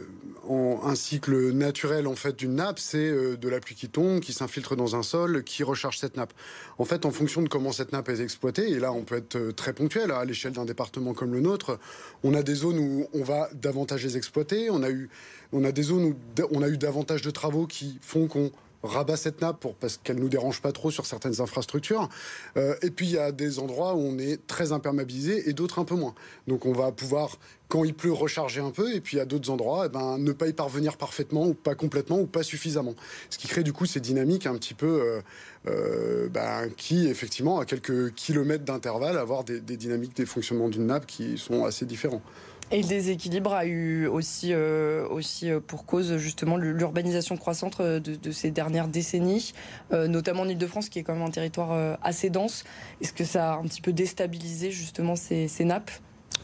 un 0.84 0.94
cycle 0.94 1.52
naturel 1.52 2.06
en 2.06 2.14
fait 2.14 2.36
d'une 2.36 2.54
nappe, 2.54 2.78
c'est 2.78 3.10
de 3.10 3.48
la 3.48 3.60
pluie 3.60 3.74
qui 3.74 3.88
tombe, 3.88 4.20
qui 4.20 4.32
s'infiltre 4.32 4.76
dans 4.76 4.96
un 4.96 5.02
sol, 5.02 5.44
qui 5.44 5.62
recharge 5.62 5.98
cette 5.98 6.16
nappe. 6.16 6.32
En 6.78 6.84
fait, 6.84 7.04
en 7.04 7.10
fonction 7.10 7.42
de 7.42 7.48
comment 7.48 7.72
cette 7.72 7.92
nappe 7.92 8.08
est 8.08 8.20
exploitée, 8.20 8.70
et 8.70 8.78
là, 8.78 8.92
on 8.92 9.02
peut 9.02 9.16
être 9.16 9.50
très 9.52 9.72
ponctuel 9.72 10.10
à 10.10 10.24
l'échelle 10.24 10.52
d'un 10.52 10.64
département 10.64 11.14
comme 11.14 11.32
le 11.32 11.40
nôtre, 11.40 11.78
on 12.22 12.34
a 12.34 12.42
des 12.42 12.54
zones 12.54 12.78
où 12.78 13.08
on 13.12 13.22
va 13.22 13.48
davantage 13.54 14.04
les 14.04 14.16
exploiter. 14.16 14.70
On 14.70 14.82
a 14.82 14.90
eu 14.90 15.08
on 15.52 15.64
a 15.64 15.72
des 15.72 15.82
zones 15.82 16.04
où 16.04 16.14
on 16.52 16.62
a 16.62 16.68
eu 16.68 16.78
davantage 16.78 17.22
de 17.22 17.30
travaux 17.30 17.66
qui 17.66 17.98
font 18.00 18.26
qu'on 18.26 18.50
rabat 18.82 19.16
cette 19.16 19.40
nappe 19.40 19.66
parce 19.80 19.96
qu'elle 19.96 20.18
nous 20.18 20.28
dérange 20.28 20.60
pas 20.60 20.72
trop 20.72 20.90
sur 20.90 21.06
certaines 21.06 21.40
infrastructures. 21.40 22.08
Euh, 22.56 22.76
et 22.82 22.90
puis 22.90 23.06
il 23.06 23.12
y 23.12 23.18
a 23.18 23.32
des 23.32 23.58
endroits 23.58 23.94
où 23.94 23.98
on 23.98 24.18
est 24.18 24.46
très 24.46 24.72
imperméabilisé 24.72 25.48
et 25.48 25.52
d'autres 25.52 25.78
un 25.78 25.84
peu 25.84 25.96
moins. 25.96 26.14
Donc 26.46 26.64
on 26.64 26.72
va 26.72 26.92
pouvoir, 26.92 27.38
quand 27.68 27.84
il 27.84 27.94
pleut, 27.94 28.12
recharger 28.12 28.60
un 28.60 28.70
peu. 28.70 28.94
Et 28.94 29.00
puis 29.00 29.18
a 29.18 29.24
d'autres 29.24 29.50
endroits, 29.50 29.84
eh 29.86 29.88
ben, 29.88 30.18
ne 30.18 30.32
pas 30.32 30.46
y 30.46 30.52
parvenir 30.52 30.96
parfaitement 30.96 31.46
ou 31.46 31.54
pas 31.54 31.74
complètement 31.74 32.20
ou 32.20 32.26
pas 32.26 32.42
suffisamment. 32.42 32.94
Ce 33.30 33.38
qui 33.38 33.48
crée 33.48 33.64
du 33.64 33.72
coup 33.72 33.86
ces 33.86 34.00
dynamiques 34.00 34.46
un 34.46 34.54
petit 34.54 34.74
peu 34.74 35.00
euh, 35.02 35.20
euh, 35.66 36.28
ben, 36.28 36.70
qui 36.76 37.08
effectivement 37.08 37.58
à 37.58 37.64
quelques 37.64 38.14
kilomètres 38.14 38.64
d'intervalle 38.64 39.18
avoir 39.18 39.42
des, 39.42 39.60
des 39.60 39.76
dynamiques 39.76 40.16
des 40.16 40.26
fonctionnements 40.26 40.68
d'une 40.68 40.86
nappe 40.86 41.06
qui 41.06 41.36
sont 41.36 41.64
assez 41.64 41.84
différents. 41.84 42.22
Et 42.70 42.82
le 42.82 42.88
déséquilibre 42.88 43.54
a 43.54 43.64
eu 43.64 44.06
aussi, 44.06 44.52
euh, 44.52 45.08
euh, 45.44 45.60
pour 45.60 45.86
cause 45.86 46.18
justement 46.18 46.58
l'urbanisation 46.58 47.38
croissante 47.38 47.80
euh, 47.80 47.98
de, 47.98 48.30
ces 48.30 48.50
dernières 48.50 48.88
décennies, 48.88 49.54
notamment 49.90 50.42
en 50.42 50.48
Ile-de-France 50.48 50.90
qui 50.90 50.98
est 50.98 51.02
quand 51.02 51.14
même 51.14 51.22
un 51.22 51.30
territoire 51.30 51.96
assez 52.02 52.28
dense. 52.30 52.64
Est-ce 53.00 53.12
que 53.12 53.24
ça 53.24 53.54
a 53.54 53.56
un 53.56 53.62
petit 53.62 53.80
peu 53.80 53.92
déstabilisé 53.92 54.70
justement 54.70 55.16
ces, 55.16 55.48
nappes? 55.64 55.90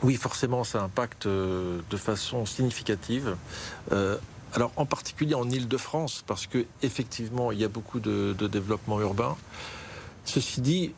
Oui, 0.02 0.14
forcément, 0.16 0.64
ça 0.64 0.82
impacte 0.82 1.26
de 1.26 1.96
façon 1.96 2.46
significative. 2.46 3.36
alors, 3.90 4.72
en 4.76 4.86
particulier 4.86 5.34
en 5.34 5.48
Ile-de-France, 5.48 6.24
parce 6.26 6.46
que 6.46 6.64
effectivement, 6.82 7.52
il 7.52 7.60
y 7.60 7.64
a 7.64 7.68
beaucoup 7.68 8.00
de, 8.00 8.34
de 8.36 8.46
développement 8.46 9.00
urbain. 9.00 9.36
Ceci 10.24 10.60
dit, 10.62 10.94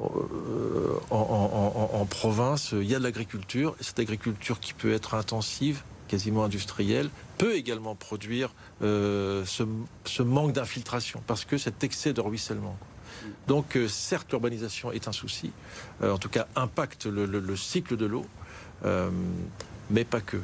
euh, 0.00 0.98
en, 1.10 2.06
province, 2.06 2.72
il 2.72 2.84
y 2.84 2.94
a 2.94 2.98
de 2.98 3.04
l'agriculture. 3.04 3.76
Cette 3.80 3.98
agriculture 3.98 4.60
qui 4.60 4.74
peut 4.74 4.92
être 4.92 5.14
intensive, 5.14 5.82
quasiment 6.08 6.44
industrielle, 6.44 7.10
peut 7.38 7.54
également 7.54 7.94
produire 7.94 8.52
euh, 8.82 9.44
ce, 9.44 10.22
manque 10.22 10.52
d'infiltration, 10.52 11.22
parce 11.26 11.44
que 11.44 11.58
cet 11.58 11.84
excès 11.84 12.12
de 12.12 12.20
ruissellement. 12.20 12.76
Donc, 13.46 13.76
euh, 13.76 13.88
certes, 13.88 14.30
l'urbanisation 14.30 14.92
est 14.92 15.08
un 15.08 15.12
souci, 15.12 15.52
en 16.02 16.18
tout 16.18 16.28
cas 16.28 16.46
impacte 16.56 17.06
le, 17.06 17.56
cycle 17.56 17.96
de 17.96 18.06
l'eau, 18.06 18.26
mais 19.90 20.04
pas 20.04 20.20
que. 20.20 20.38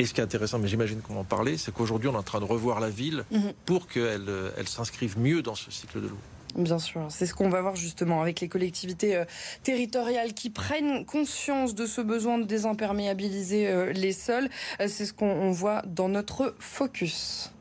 Et 0.00 0.06
ce 0.06 0.14
qui 0.14 0.20
est 0.20 0.24
intéressant, 0.24 0.60
mais 0.60 0.68
j'imagine 0.68 1.00
qu'on 1.00 1.16
en 1.16 1.24
parlait, 1.24 1.56
c'est 1.56 1.74
qu'aujourd'hui, 1.74 2.08
on 2.08 2.12
est 2.12 2.18
en 2.18 2.22
train 2.22 2.38
de 2.38 2.44
revoir 2.44 2.78
la 2.78 2.88
ville 2.88 3.24
mhm. 3.32 3.52
pour 3.66 3.88
qu'elle 3.88 4.30
elle 4.56 4.68
s'inscrive 4.68 5.18
mieux 5.18 5.42
dans 5.42 5.56
ce 5.56 5.72
cycle 5.72 6.00
de 6.00 6.06
l'eau. 6.06 6.18
Bien 6.56 6.78
sûr, 6.78 7.06
c'est 7.10 7.26
ce 7.26 7.34
qu'on 7.34 7.50
va 7.50 7.60
voir 7.60 7.76
justement 7.76 8.22
avec 8.22 8.40
les 8.40 8.48
collectivités 8.48 9.16
euh, 9.16 9.24
territoriales 9.62 10.32
qui 10.32 10.50
prennent 10.50 11.04
conscience 11.04 11.74
de 11.74 11.86
ce 11.86 12.00
besoin 12.00 12.38
de 12.38 12.44
désimperméabiliser 12.44 13.68
euh, 13.68 13.92
les 13.92 14.12
sols. 14.12 14.48
Euh, 14.80 14.88
c'est 14.88 15.04
ce 15.04 15.12
qu'on 15.12 15.50
voit 15.50 15.82
dans 15.86 16.08
notre 16.08 16.54
focus. 16.58 17.52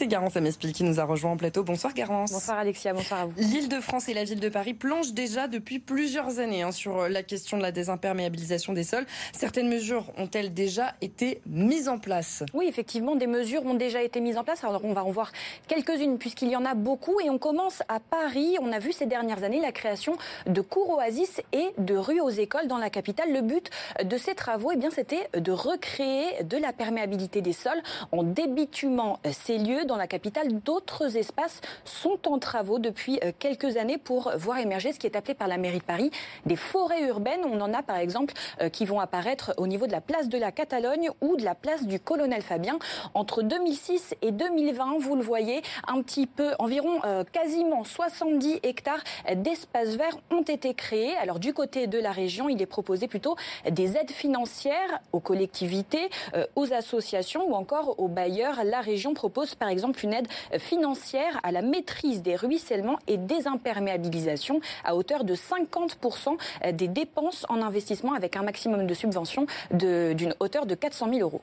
C'est 0.00 0.06
Garance 0.06 0.34
Amespil 0.34 0.72
qui 0.72 0.82
nous 0.82 0.98
a 0.98 1.04
rejoint 1.04 1.32
en 1.32 1.36
plateau. 1.36 1.62
Bonsoir 1.62 1.92
Garance. 1.92 2.32
Bonsoir 2.32 2.56
Alexia, 2.56 2.94
bonsoir 2.94 3.20
à 3.20 3.26
vous. 3.26 3.34
L'île 3.36 3.68
de 3.68 3.80
France 3.80 4.08
et 4.08 4.14
la 4.14 4.24
ville 4.24 4.40
de 4.40 4.48
Paris 4.48 4.72
planchent 4.72 5.12
déjà 5.12 5.46
depuis 5.46 5.78
plusieurs 5.78 6.38
années 6.38 6.62
hein, 6.62 6.72
sur 6.72 7.06
la 7.06 7.22
question 7.22 7.58
de 7.58 7.62
la 7.62 7.70
désimperméabilisation 7.70 8.72
des 8.72 8.82
sols. 8.82 9.04
Certaines 9.34 9.68
mesures 9.68 10.06
ont-elles 10.16 10.54
déjà 10.54 10.94
été 11.02 11.42
mises 11.44 11.86
en 11.86 11.98
place? 11.98 12.44
Oui, 12.54 12.64
effectivement, 12.66 13.14
des 13.14 13.26
mesures 13.26 13.62
ont 13.66 13.74
déjà 13.74 14.02
été 14.02 14.20
mises 14.20 14.38
en 14.38 14.42
place. 14.42 14.64
Alors 14.64 14.86
on 14.86 14.94
va 14.94 15.04
en 15.04 15.10
voir 15.10 15.32
quelques-unes 15.68 16.16
puisqu'il 16.16 16.48
y 16.48 16.56
en 16.56 16.64
a 16.64 16.72
beaucoup. 16.72 17.20
Et 17.20 17.28
on 17.28 17.36
commence 17.36 17.82
à 17.88 18.00
Paris. 18.00 18.56
On 18.62 18.72
a 18.72 18.78
vu 18.78 18.92
ces 18.92 19.04
dernières 19.04 19.44
années 19.44 19.60
la 19.60 19.72
création 19.72 20.16
de 20.46 20.62
cours 20.62 20.96
oasis 20.96 21.42
et 21.52 21.74
de 21.76 21.94
rues 21.94 22.22
aux 22.22 22.30
écoles 22.30 22.68
dans 22.68 22.78
la 22.78 22.88
capitale. 22.88 23.34
Le 23.34 23.42
but 23.42 23.68
de 24.02 24.16
ces 24.16 24.34
travaux, 24.34 24.70
eh 24.72 24.76
bien, 24.76 24.88
c'était 24.90 25.28
de 25.38 25.52
recréer 25.52 26.42
de 26.42 26.56
la 26.56 26.72
perméabilité 26.72 27.42
des 27.42 27.52
sols 27.52 27.82
en 28.12 28.22
débitumant 28.22 29.20
ces 29.30 29.58
lieux 29.58 29.84
dans 29.90 29.96
la 29.96 30.06
capitale, 30.06 30.60
d'autres 30.60 31.16
espaces 31.16 31.60
sont 31.84 32.28
en 32.28 32.38
travaux 32.38 32.78
depuis 32.78 33.18
euh, 33.24 33.32
quelques 33.36 33.76
années 33.76 33.98
pour 33.98 34.30
voir 34.36 34.58
émerger 34.58 34.92
ce 34.92 35.00
qui 35.00 35.08
est 35.08 35.16
appelé 35.16 35.34
par 35.34 35.48
la 35.48 35.58
mairie 35.58 35.80
de 35.80 35.84
Paris 35.84 36.12
des 36.46 36.54
forêts 36.54 37.08
urbaines. 37.08 37.40
On 37.44 37.60
en 37.60 37.74
a 37.74 37.82
par 37.82 37.96
exemple 37.96 38.32
euh, 38.60 38.68
qui 38.68 38.84
vont 38.84 39.00
apparaître 39.00 39.52
au 39.56 39.66
niveau 39.66 39.88
de 39.88 39.92
la 39.92 40.00
place 40.00 40.28
de 40.28 40.38
la 40.38 40.52
Catalogne 40.52 41.10
ou 41.20 41.36
de 41.36 41.44
la 41.44 41.56
place 41.56 41.86
du 41.88 41.98
Colonel 41.98 42.42
Fabien. 42.42 42.78
Entre 43.14 43.42
2006 43.42 44.14
et 44.22 44.30
2020, 44.30 44.98
vous 45.00 45.16
le 45.16 45.22
voyez, 45.22 45.60
un 45.88 46.00
petit 46.02 46.28
peu, 46.28 46.52
environ 46.60 47.00
euh, 47.04 47.24
quasiment 47.24 47.82
70 47.82 48.60
hectares 48.62 49.02
d'espaces 49.34 49.96
verts 49.96 50.18
ont 50.30 50.42
été 50.42 50.72
créés. 50.72 51.16
Alors 51.16 51.40
du 51.40 51.52
côté 51.52 51.88
de 51.88 51.98
la 51.98 52.12
région, 52.12 52.48
il 52.48 52.62
est 52.62 52.66
proposé 52.66 53.08
plutôt 53.08 53.34
des 53.68 53.96
aides 53.96 54.12
financières 54.12 55.00
aux 55.12 55.20
collectivités, 55.20 56.10
aux 56.54 56.72
associations 56.72 57.50
ou 57.50 57.54
encore 57.54 57.98
aux 57.98 58.08
bailleurs. 58.08 58.62
La 58.64 58.80
région 58.80 59.14
propose 59.14 59.56
par 59.56 59.68
exemple 59.68 59.79
une 60.02 60.12
aide 60.12 60.28
financière 60.58 61.40
à 61.42 61.52
la 61.52 61.62
maîtrise 61.62 62.22
des 62.22 62.36
ruissellements 62.36 62.98
et 63.06 63.16
des 63.16 63.46
imperméabilisations 63.46 64.60
à 64.84 64.96
hauteur 64.96 65.24
de 65.24 65.34
50% 65.34 66.36
des 66.72 66.88
dépenses 66.88 67.46
en 67.48 67.62
investissement 67.62 68.14
avec 68.14 68.36
un 68.36 68.42
maximum 68.42 68.86
de 68.86 68.94
subventions 68.94 69.46
d'une 69.72 70.34
hauteur 70.40 70.66
de 70.66 70.74
400 70.74 71.08
000 71.12 71.20
euros. 71.20 71.42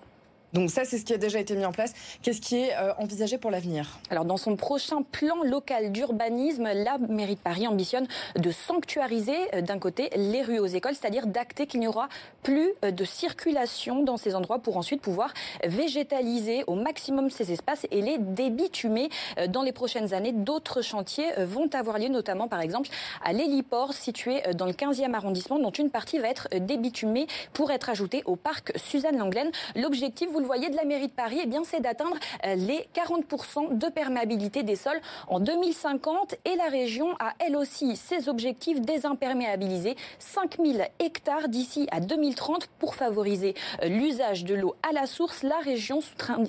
Donc 0.53 0.71
ça, 0.71 0.85
c'est 0.85 0.97
ce 0.97 1.03
qui 1.03 1.13
a 1.13 1.17
déjà 1.17 1.39
été 1.39 1.55
mis 1.55 1.65
en 1.65 1.73
place. 1.73 1.93
Qu'est-ce 2.21 2.39
qui 2.39 2.55
est 2.55 2.73
euh, 2.77 2.93
envisagé 2.99 3.37
pour 3.37 3.51
l'avenir? 3.51 3.99
Alors 4.09 4.23
dans 4.23 4.37
son 4.37 4.55
prochain 4.55 5.01
plan 5.01 5.43
local 5.43 5.91
d'urbanisme, 5.91 6.69
la 6.73 6.97
mairie 6.97 7.35
de 7.35 7.39
Paris 7.39 7.67
ambitionne 7.67 8.07
de 8.37 8.51
sanctuariser 8.51 9.35
euh, 9.53 9.61
d'un 9.61 9.77
côté 9.77 10.09
les 10.15 10.41
rues 10.41 10.59
aux 10.59 10.65
écoles, 10.65 10.95
c'est-à-dire 10.95 11.27
d'acter 11.27 11.67
qu'il 11.67 11.81
n'y 11.81 11.87
aura 11.87 12.07
plus 12.43 12.71
euh, 12.85 12.91
de 12.91 13.03
circulation 13.03 14.03
dans 14.03 14.15
ces 14.15 14.35
endroits 14.35 14.59
pour 14.59 14.77
ensuite 14.77 15.01
pouvoir 15.01 15.33
végétaliser 15.65 16.63
au 16.67 16.75
maximum 16.75 17.29
ces 17.29 17.51
espaces 17.51 17.85
et 17.91 18.01
les 18.01 18.17
débitumer. 18.17 19.09
Dans 19.49 19.63
les 19.63 19.71
prochaines 19.71 20.13
années, 20.13 20.31
d'autres 20.31 20.81
chantiers 20.81 21.27
vont 21.39 21.69
avoir 21.73 21.99
lieu, 21.99 22.07
notamment 22.07 22.47
par 22.47 22.61
exemple 22.61 22.89
à 23.23 23.33
l'héliport 23.33 23.93
situé 23.93 24.41
dans 24.55 24.65
le 24.65 24.71
15e 24.71 25.13
arrondissement, 25.13 25.59
dont 25.59 25.71
une 25.71 25.89
partie 25.89 26.19
va 26.19 26.29
être 26.29 26.47
débitumée 26.59 27.27
pour 27.53 27.71
être 27.71 27.89
ajoutée 27.89 28.23
au 28.25 28.35
parc 28.35 28.71
Suzanne 28.77 29.17
Langlaine. 29.17 29.51
L'objectif, 29.75 30.29
vous 30.37 30.41
le 30.41 30.45
voyez, 30.45 30.69
de 30.69 30.75
la 30.75 30.85
mairie 30.85 31.07
de 31.07 31.13
Paris, 31.13 31.39
eh 31.41 31.47
bien, 31.47 31.63
c'est 31.63 31.79
d'atteindre 31.79 32.15
euh, 32.45 32.53
les 32.53 32.87
40% 32.93 33.75
de 33.75 33.89
perméabilité 33.89 34.61
des 34.61 34.75
sols 34.75 35.01
en 35.27 35.39
2050. 35.39 36.35
Et 36.45 36.55
la 36.55 36.67
région 36.67 37.15
a 37.19 37.33
elle 37.39 37.55
aussi 37.55 37.95
ses 37.95 38.29
objectifs 38.29 38.79
désimperméabiliser 38.79 39.95
5000 40.19 40.89
hectares 40.99 41.49
d'ici 41.49 41.87
à 41.89 42.01
2030 42.01 42.67
pour 42.77 42.93
favoriser 42.93 43.55
euh, 43.81 43.87
l'usage 43.87 44.45
de 44.45 44.53
l'eau 44.53 44.75
à 44.87 44.93
la 44.93 45.07
source. 45.07 45.41
La 45.41 45.57
région 45.57 46.01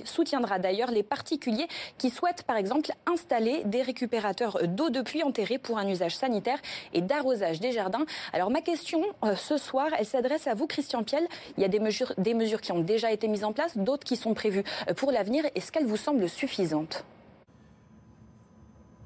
soutiendra 0.05 0.59
d'ailleurs 0.59 0.91
les 0.91 1.03
particuliers 1.03 1.67
qui 1.97 2.11
souhaitent 2.11 2.43
par 2.43 2.59
exemple 2.59 2.91
installer 3.07 3.63
des 3.65 3.81
récupérateurs 3.81 4.59
d'eau 4.69 4.91
de 4.91 5.01
pluie 5.01 5.23
enterrée 5.23 5.57
pour 5.57 5.79
un 5.79 5.89
usage 5.89 6.15
sanitaire 6.15 6.59
et 6.93 7.01
d'arrosage 7.01 7.59
des 7.59 7.73
jardins. 7.73 8.05
Alors 8.35 8.51
ma 8.51 8.61
question 8.61 9.03
euh, 9.25 9.35
ce 9.35 9.57
soir, 9.57 9.87
elle 9.99 10.05
s'adresse 10.05 10.47
à 10.47 10.53
vous 10.53 10.67
Christian 10.67 11.05
Piel. 11.05 11.27
Il 11.57 11.63
y 11.63 11.65
a 11.65 11.69
des 11.69 11.81
mesures, 11.81 12.13
des 12.19 12.35
mesures 12.35 12.61
qui 12.61 12.73
ont 12.73 12.81
déjà 12.81 13.11
été 13.13 13.29
mises 13.29 13.45
en 13.45 13.55
place 13.55 13.78
d'autres 13.85 14.05
qui 14.05 14.17
sont 14.17 14.35
prévues 14.35 14.65
pour 14.97 15.13
l'avenir. 15.13 15.45
Est-ce 15.55 15.73
qu'elles 15.73 15.87
vous 15.87 15.97
semblent 15.97 16.29
suffisantes? 16.29 17.05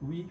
Oui. 0.02 0.26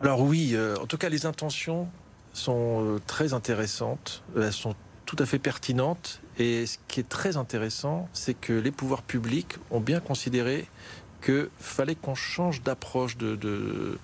Alors 0.00 0.20
oui, 0.22 0.52
euh, 0.54 0.76
en 0.82 0.86
tout 0.86 0.98
cas, 0.98 1.08
les 1.08 1.26
intentions 1.26 1.88
sont 2.32 2.84
euh, 2.84 3.00
très 3.06 3.34
intéressantes. 3.34 4.24
Elles 4.36 4.52
sont 4.52 4.74
tout 5.06 5.16
à 5.18 5.26
fait 5.26 5.38
pertinentes. 5.38 6.20
Et 6.38 6.66
ce 6.66 6.78
qui 6.88 7.00
est 7.00 7.08
très 7.08 7.36
intéressant, 7.36 8.08
c'est 8.12 8.34
que 8.34 8.52
les 8.52 8.70
pouvoirs 8.70 9.02
publics 9.02 9.56
ont 9.70 9.80
bien 9.80 10.00
considéré 10.00 10.66
qu'il 11.24 11.48
fallait 11.58 11.94
qu'on 11.94 12.14
change 12.14 12.62
d'approche 12.62 13.16
de, 13.16 13.98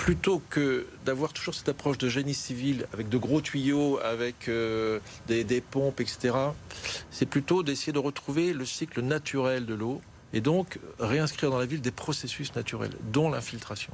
plutôt 0.00 0.40
que 0.48 0.86
d'avoir 1.04 1.34
toujours 1.34 1.54
cette 1.54 1.68
approche 1.68 1.98
de 1.98 2.08
génie 2.08 2.32
civil 2.32 2.86
avec 2.94 3.10
de 3.10 3.18
gros 3.18 3.42
tuyaux, 3.42 3.98
avec 4.02 4.48
euh, 4.48 4.98
des, 5.26 5.60
pompes, 5.60 6.00
etc., 6.00 6.34
c'est 7.10 7.26
plutôt 7.26 7.62
d'essayer 7.62 7.92
de 7.92 7.98
retrouver 7.98 8.54
le 8.54 8.64
cycle 8.64 9.02
naturel 9.02 9.66
de 9.66 9.74
l'eau 9.74 10.00
et 10.32 10.40
donc 10.40 10.78
réinscrire 11.00 11.50
dans 11.50 11.58
la 11.58 11.66
ville 11.66 11.82
des 11.82 11.90
processus 11.90 12.54
naturels, 12.54 12.92
dont 13.12 13.30
l'infiltration. 13.30 13.92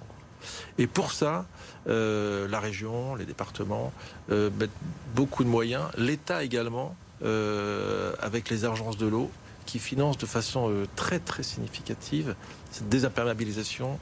Et 0.79 0.87
pour 0.87 1.11
ça, 1.11 1.45
euh, 1.89 2.47
la 2.47 2.61
région, 2.61 3.17
les 3.17 3.25
départements 3.25 3.93
euh, 4.31 4.49
mettent 4.61 4.71
beaucoup 5.17 5.43
de 5.43 5.49
moyens, 5.49 5.87
l'État 5.99 6.45
également, 6.45 6.95
avec 8.21 8.49
les 8.49 8.65
agences 8.65 8.97
de 8.97 9.07
l'eau, 9.07 9.29
qui 9.65 9.81
financent 9.81 10.19
de 10.19 10.27
façon 10.27 10.71
très 10.95 11.19
très 11.19 11.43
significative 11.43 12.37
cette 12.71 12.89
désimperméabilisation, 12.89 13.99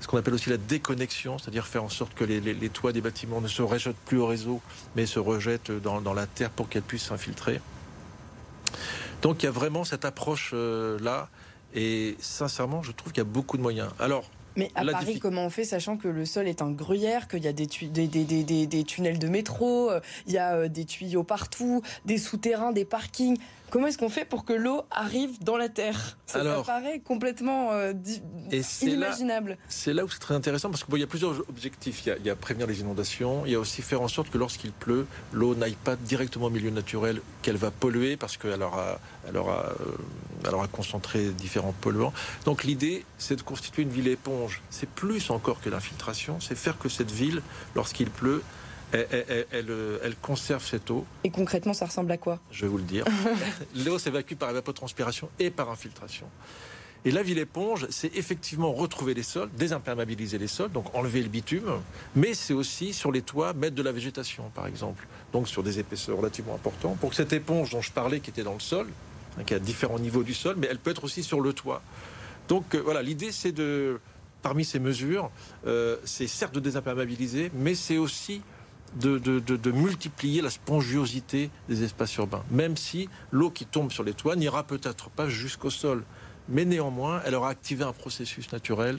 ce 0.00 0.06
qu'on 0.06 0.18
appelle 0.18 0.34
aussi 0.34 0.50
la 0.50 0.56
déconnexion, 0.56 1.38
c'est-à-dire 1.38 1.66
faire 1.66 1.84
en 1.84 1.88
sorte 1.88 2.14
que 2.14 2.24
les, 2.24 2.68
toits 2.68 2.92
des 2.92 3.00
bâtiments 3.00 3.40
ne 3.40 3.48
se 3.48 3.62
rejettent 3.62 3.96
plus 4.06 4.18
au 4.18 4.26
réseau, 4.26 4.60
mais 4.96 5.06
se 5.06 5.18
rejettent 5.18 5.72
dans, 5.72 6.14
la 6.14 6.26
terre 6.26 6.50
pour 6.50 6.68
qu'elles 6.68 6.82
puissent 6.82 7.06
s'infiltrer. 7.06 7.60
Donc 9.22 9.42
il 9.42 9.46
y 9.46 9.48
a 9.48 9.52
vraiment 9.52 9.84
cette 9.84 10.04
approche-là, 10.04 11.28
et 11.74 12.16
sincèrement, 12.20 12.82
je 12.82 12.92
trouve 12.92 13.12
qu'il 13.12 13.20
y 13.20 13.26
a 13.26 13.30
beaucoup 13.30 13.56
de 13.56 13.62
moyens. 13.62 13.90
Alors, 13.98 14.30
mais 14.58 14.70
à 14.74 14.84
Paris, 14.84 15.20
comment 15.20 15.46
on 15.46 15.50
fait, 15.50 15.64
sachant 15.64 15.96
que 15.96 16.08
le 16.08 16.26
sol 16.26 16.48
est 16.48 16.62
un 16.62 16.72
gruyère, 16.72 17.28
qu'il 17.28 17.44
y 17.44 17.48
a 17.48 17.52
des, 17.52 17.66
des, 17.66 18.84
tunnels 18.84 19.18
de 19.18 19.28
métro, 19.28 19.90
euh, 19.90 20.00
il 20.26 20.32
y 20.32 20.38
a 20.38 20.54
euh, 20.54 20.68
des 20.68 20.84
tuyaux 20.84 21.22
partout, 21.22 21.82
des 22.04 22.18
souterrains, 22.18 22.72
des 22.72 22.84
parkings 22.84 23.38
Comment 23.70 23.88
est-ce 23.88 23.98
qu'on 23.98 24.08
fait 24.08 24.24
pour 24.24 24.44
que 24.44 24.54
l'eau 24.54 24.82
arrive 24.90 25.42
dans 25.42 25.56
la 25.58 25.68
terre? 25.68 26.16
Ça, 26.26 26.62
paraît 26.64 27.00
complètement 27.00 27.72
euh, 27.72 27.92
inimaginable. 28.82 29.58
C'est 29.68 29.92
là, 29.92 30.04
où 30.04 30.08
c'est 30.08 30.18
très 30.18 30.34
intéressant 30.34 30.70
parce 30.70 30.84
qu'il 30.84 30.98
y 30.98 31.02
a 31.02 31.06
plusieurs 31.06 31.40
objectifs. 31.48 32.06
Il 32.06 32.26
y 32.26 32.30
a, 32.30 32.36
prévenir 32.36 32.66
les 32.66 32.80
inondations, 32.80 33.44
il 33.44 33.52
y 33.52 33.54
a 33.54 33.60
aussi 33.60 33.82
faire 33.82 34.00
en 34.00 34.08
sorte 34.08 34.30
que 34.30 34.38
lorsqu'il 34.38 34.72
pleut, 34.72 35.06
l'eau 35.32 35.54
n'aille 35.54 35.76
pas 35.76 35.96
directement 35.96 36.46
au 36.46 36.50
milieu 36.50 36.70
naturel, 36.70 37.20
qu'elle 37.42 37.56
va 37.56 37.70
polluer 37.70 38.16
parce 38.16 38.38
qu'elle 38.38 38.62
aura, 38.62 39.00
elle 39.28 39.36
aura, 39.36 39.72
euh, 40.44 40.48
elle 40.48 40.54
aura 40.54 40.68
concentré 40.68 41.30
différents 41.30 41.74
polluants. 41.80 42.12
Donc 42.44 42.64
l'idée, 42.64 43.04
c'est 43.18 43.36
de 43.36 43.42
constituer 43.42 43.82
une 43.82 43.90
ville 43.90 44.08
éponge. 44.08 44.60
C'est 44.70 44.88
plus 44.88 45.30
encore 45.30 45.60
que 45.60 45.70
l'infiltration, 45.70 46.40
c'est 46.40 46.56
faire 46.56 46.78
que 46.78 46.88
cette 46.88 47.10
ville, 47.10 47.42
lorsqu'il 47.74 48.10
pleut, 48.10 48.42
euh, 48.94 49.44
elle, 50.02 50.16
conserve 50.16 50.64
cette 50.64 50.90
eau. 50.90 51.04
Et 51.24 51.30
concrètement, 51.30 51.74
ça 51.74 51.86
ressemble 51.86 52.10
à 52.10 52.16
quoi? 52.16 52.38
Je 52.50 52.62
vais 52.62 52.68
vous 52.68 52.78
le 52.78 52.84
dire. 52.84 53.04
L'eau 53.76 53.98
s'évacue 53.98 54.34
par 54.34 54.50
évapotranspiration 54.50 55.28
et 55.38 55.50
par 55.50 55.68
infiltration. 55.68 56.26
Et 57.04 57.10
la 57.10 57.22
ville 57.22 57.38
éponge, 57.38 57.86
c'est 57.90 58.16
effectivement 58.16 58.72
retrouver 58.72 59.14
les 59.14 59.22
sols, 59.22 59.50
désimperméabiliser 59.56 60.36
les 60.36 60.48
sols, 60.48 60.72
donc 60.72 60.92
enlever 60.94 61.22
le 61.22 61.28
bitume, 61.28 61.80
mais 62.16 62.34
c'est 62.34 62.54
aussi 62.54 62.92
sur 62.92 63.12
les 63.12 63.22
toits 63.22 63.52
mettre 63.52 63.76
de 63.76 63.82
la 63.82 63.92
végétation, 63.92 64.50
par 64.54 64.66
exemple, 64.66 65.06
donc 65.32 65.48
sur 65.48 65.62
des 65.62 65.78
épaisseurs 65.78 66.16
relativement 66.16 66.56
importantes, 66.56 66.98
pour 66.98 67.10
que 67.10 67.16
cette 67.16 67.32
éponge 67.32 67.70
dont 67.70 67.82
je 67.82 67.92
parlais, 67.92 68.18
qui 68.18 68.30
était 68.30 68.42
dans 68.42 68.54
le 68.54 68.60
sol, 68.60 68.88
qui 69.44 69.54
a 69.54 69.58
différents 69.58 69.98
niveaux 69.98 70.22
du 70.22 70.34
sol, 70.34 70.56
mais 70.58 70.68
elle 70.70 70.78
peut 70.78 70.90
être 70.90 71.04
aussi 71.04 71.22
sur 71.22 71.40
le 71.40 71.52
toit. 71.52 71.82
Donc 72.48 72.74
euh, 72.74 72.80
voilà, 72.82 73.02
l'idée 73.02 73.32
c'est 73.32 73.52
de, 73.52 74.00
parmi 74.42 74.64
ces 74.64 74.78
mesures, 74.78 75.30
euh, 75.66 75.96
c'est 76.04 76.26
certes 76.26 76.54
de 76.54 76.60
désimperméabiliser, 76.60 77.50
mais 77.54 77.74
c'est 77.74 77.98
aussi 77.98 78.42
de, 78.96 79.18
de, 79.18 79.70
multiplier 79.70 80.40
la 80.40 80.48
spongiosité 80.48 81.50
des 81.68 81.84
espaces 81.84 82.16
urbains, 82.16 82.42
même 82.50 82.76
si 82.76 83.10
l'eau 83.30 83.50
qui 83.50 83.66
tombe 83.66 83.92
sur 83.92 84.02
les 84.02 84.14
toits 84.14 84.34
n'ira 84.34 84.64
peut-être 84.64 85.10
pas 85.10 85.28
jusqu'au 85.28 85.68
sol 85.68 86.04
mais 86.48 86.64
néanmoins, 86.64 87.20
elle 87.24 87.34
aura 87.34 87.50
activé 87.50 87.84
un 87.84 87.92
processus 87.92 88.50
naturel 88.52 88.98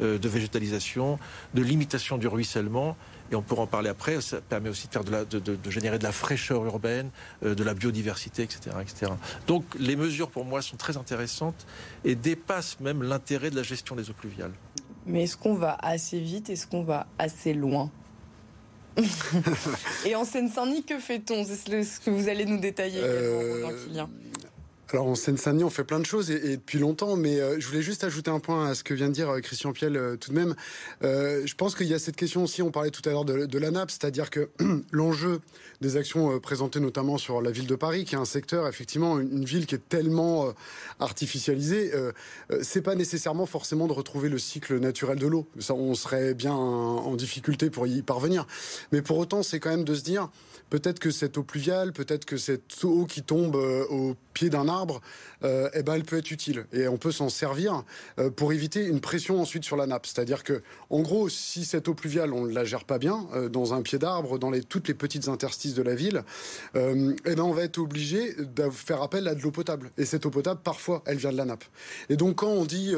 euh, 0.00 0.18
de 0.18 0.28
végétalisation, 0.28 1.18
de 1.54 1.62
limitation 1.62 2.18
du 2.18 2.26
ruissellement. 2.26 2.96
Et 3.30 3.34
on 3.34 3.42
pourra 3.42 3.62
en 3.62 3.66
parler 3.66 3.90
après. 3.90 4.20
Ça 4.20 4.40
permet 4.40 4.70
aussi 4.70 4.86
de, 4.86 4.92
faire 4.92 5.04
de, 5.04 5.10
la, 5.10 5.24
de, 5.24 5.70
générer 5.70 5.98
de 5.98 6.04
la 6.04 6.12
fraîcheur 6.12 6.64
urbaine, 6.64 7.10
euh, 7.44 7.54
de 7.54 7.62
la 7.62 7.74
biodiversité, 7.74 8.42
etc., 8.42 8.76
etc. 8.80 9.12
Donc 9.46 9.64
les 9.78 9.96
mesures, 9.96 10.30
pour 10.30 10.44
moi, 10.44 10.62
sont 10.62 10.76
très 10.76 10.96
intéressantes 10.96 11.66
et 12.04 12.14
dépassent 12.14 12.80
même 12.80 13.02
l'intérêt 13.02 13.50
de 13.50 13.56
la 13.56 13.62
gestion 13.62 13.96
des 13.96 14.08
eaux 14.10 14.14
pluviales. 14.14 14.52
Mais 15.06 15.24
est-ce 15.24 15.36
qu'on 15.36 15.54
va 15.54 15.76
assez 15.80 16.20
vite? 16.20 16.50
Est-ce 16.50 16.66
qu'on 16.66 16.84
va 16.84 17.06
assez 17.18 17.54
loin? 17.54 17.90
Et 20.06 20.14
en 20.14 20.24
Seine-Saint-Denis, 20.24 20.84
que 20.84 20.98
fait-on? 20.98 21.44
C'est 21.44 21.84
ce 21.84 22.00
que 22.00 22.10
vous 22.10 22.28
allez 22.28 22.44
nous 22.44 22.58
détailler 22.58 23.00
euh... 23.00 23.64
Alors 24.90 25.06
en 25.06 25.14
Seine-Saint-Denis, 25.14 25.64
on 25.64 25.70
fait 25.70 25.84
plein 25.84 26.00
de 26.00 26.06
choses 26.06 26.30
et, 26.30 26.56
depuis 26.56 26.78
longtemps, 26.78 27.14
mais 27.14 27.38
euh, 27.40 27.60
je 27.60 27.66
voulais 27.66 27.82
juste 27.82 28.04
ajouter 28.04 28.30
un 28.30 28.40
point 28.40 28.70
à 28.70 28.74
ce 28.74 28.82
que 28.82 28.94
vient 28.94 29.08
de 29.08 29.12
dire 29.12 29.28
euh, 29.28 29.40
Christian 29.40 29.74
Piel 29.74 29.98
euh, 29.98 30.16
tout 30.16 30.30
de 30.30 30.34
même. 30.34 30.54
je 31.02 31.54
pense 31.56 31.74
qu'il 31.74 31.88
y 31.88 31.92
a 31.92 31.98
cette 31.98 32.16
question 32.16 32.44
aussi, 32.44 32.62
on 32.62 32.70
parlait 32.70 32.90
tout 32.90 33.06
à 33.06 33.10
l'heure 33.10 33.26
de, 33.26 33.58
la 33.58 33.70
nappe, 33.70 33.90
c'est-à-dire 33.90 34.30
que 34.30 34.48
l'enjeu 34.90 35.42
des 35.82 35.98
actions 35.98 36.40
présentées 36.40 36.80
notamment 36.80 37.18
sur 37.18 37.42
la 37.42 37.50
ville 37.50 37.66
de 37.66 37.74
Paris, 37.74 38.06
qui 38.06 38.14
est 38.14 38.18
un 38.18 38.24
secteur, 38.24 38.66
effectivement, 38.66 39.18
une, 39.18 39.44
ville 39.44 39.66
qui 39.66 39.74
est 39.74 39.88
tellement 39.88 40.52
artificialisée, 41.00 41.92
c'est 42.62 42.82
pas 42.82 42.94
nécessairement 42.94 43.46
forcément 43.46 43.86
de 43.86 43.92
retrouver 43.92 44.28
le 44.28 44.38
cycle 44.38 44.78
naturel 44.80 45.18
de 45.18 45.26
l'eau. 45.26 45.46
Ça, 45.60 45.74
on 45.74 45.94
serait 45.94 46.34
bien 46.34 46.52
en 46.54 47.14
difficulté 47.14 47.70
pour 47.70 47.86
y 47.86 48.02
parvenir. 48.02 48.46
Mais 48.90 49.02
pour 49.02 49.18
autant, 49.18 49.42
c'est 49.42 49.60
quand 49.60 49.70
même 49.70 49.84
de 49.84 49.94
se 49.94 50.02
dire, 50.02 50.30
peut-être 50.70 50.98
que 50.98 51.10
cette 51.10 51.38
eau 51.38 51.42
pluviale, 51.42 51.92
peut-être 51.92 52.24
que 52.24 52.36
cette 52.36 52.84
eau 52.84 53.06
qui 53.06 53.22
tombe 53.22 53.56
euh, 53.56 53.84
au 53.88 54.16
pied 54.34 54.50
d'un 54.50 54.68
arbre, 54.68 55.00
euh, 55.44 55.68
eh 55.74 55.82
ben, 55.82 55.94
elle 55.94 56.04
peut 56.04 56.18
être 56.18 56.30
utile 56.30 56.66
et 56.72 56.88
on 56.88 56.96
peut 56.96 57.12
s'en 57.12 57.28
servir 57.28 57.84
euh, 58.18 58.30
pour 58.30 58.52
éviter 58.52 58.84
une 58.84 59.00
pression 59.00 59.40
ensuite 59.40 59.64
sur 59.64 59.76
la 59.76 59.86
nappe. 59.86 60.06
C'est-à-dire 60.06 60.44
que, 60.44 60.62
en 60.90 61.00
gros, 61.00 61.28
si 61.28 61.64
cette 61.64 61.88
eau 61.88 61.94
pluviale, 61.94 62.32
on 62.32 62.46
ne 62.46 62.52
la 62.52 62.64
gère 62.64 62.84
pas 62.84 62.98
bien 62.98 63.26
dans 63.50 63.74
un 63.74 63.82
pied 63.82 63.98
d'arbre, 63.98 64.38
dans 64.38 64.50
les, 64.50 64.62
toutes 64.62 64.88
les 64.88 64.94
petites 64.94 65.28
interstices 65.28 65.74
de 65.74 65.82
la 65.82 65.94
ville, 65.94 66.22
eh 66.74 66.78
ben, 67.24 67.40
on 67.40 67.52
va 67.52 67.62
être 67.62 67.78
obligé 67.78 68.34
de 68.34 68.70
faire 68.70 69.02
appel 69.02 69.26
à 69.28 69.34
de 69.34 69.40
l'eau 69.42 69.50
potable. 69.50 69.90
Et 69.98 70.04
cette 70.04 70.26
eau 70.26 70.30
potable, 70.30 70.60
parfois, 70.62 71.02
elle 71.06 71.18
vient 71.18 71.32
de 71.32 71.36
la 71.36 71.44
nappe. 71.44 71.64
Et 72.08 72.16
donc, 72.16 72.36
quand 72.36 72.48
on 72.48 72.64
dit 72.64 72.94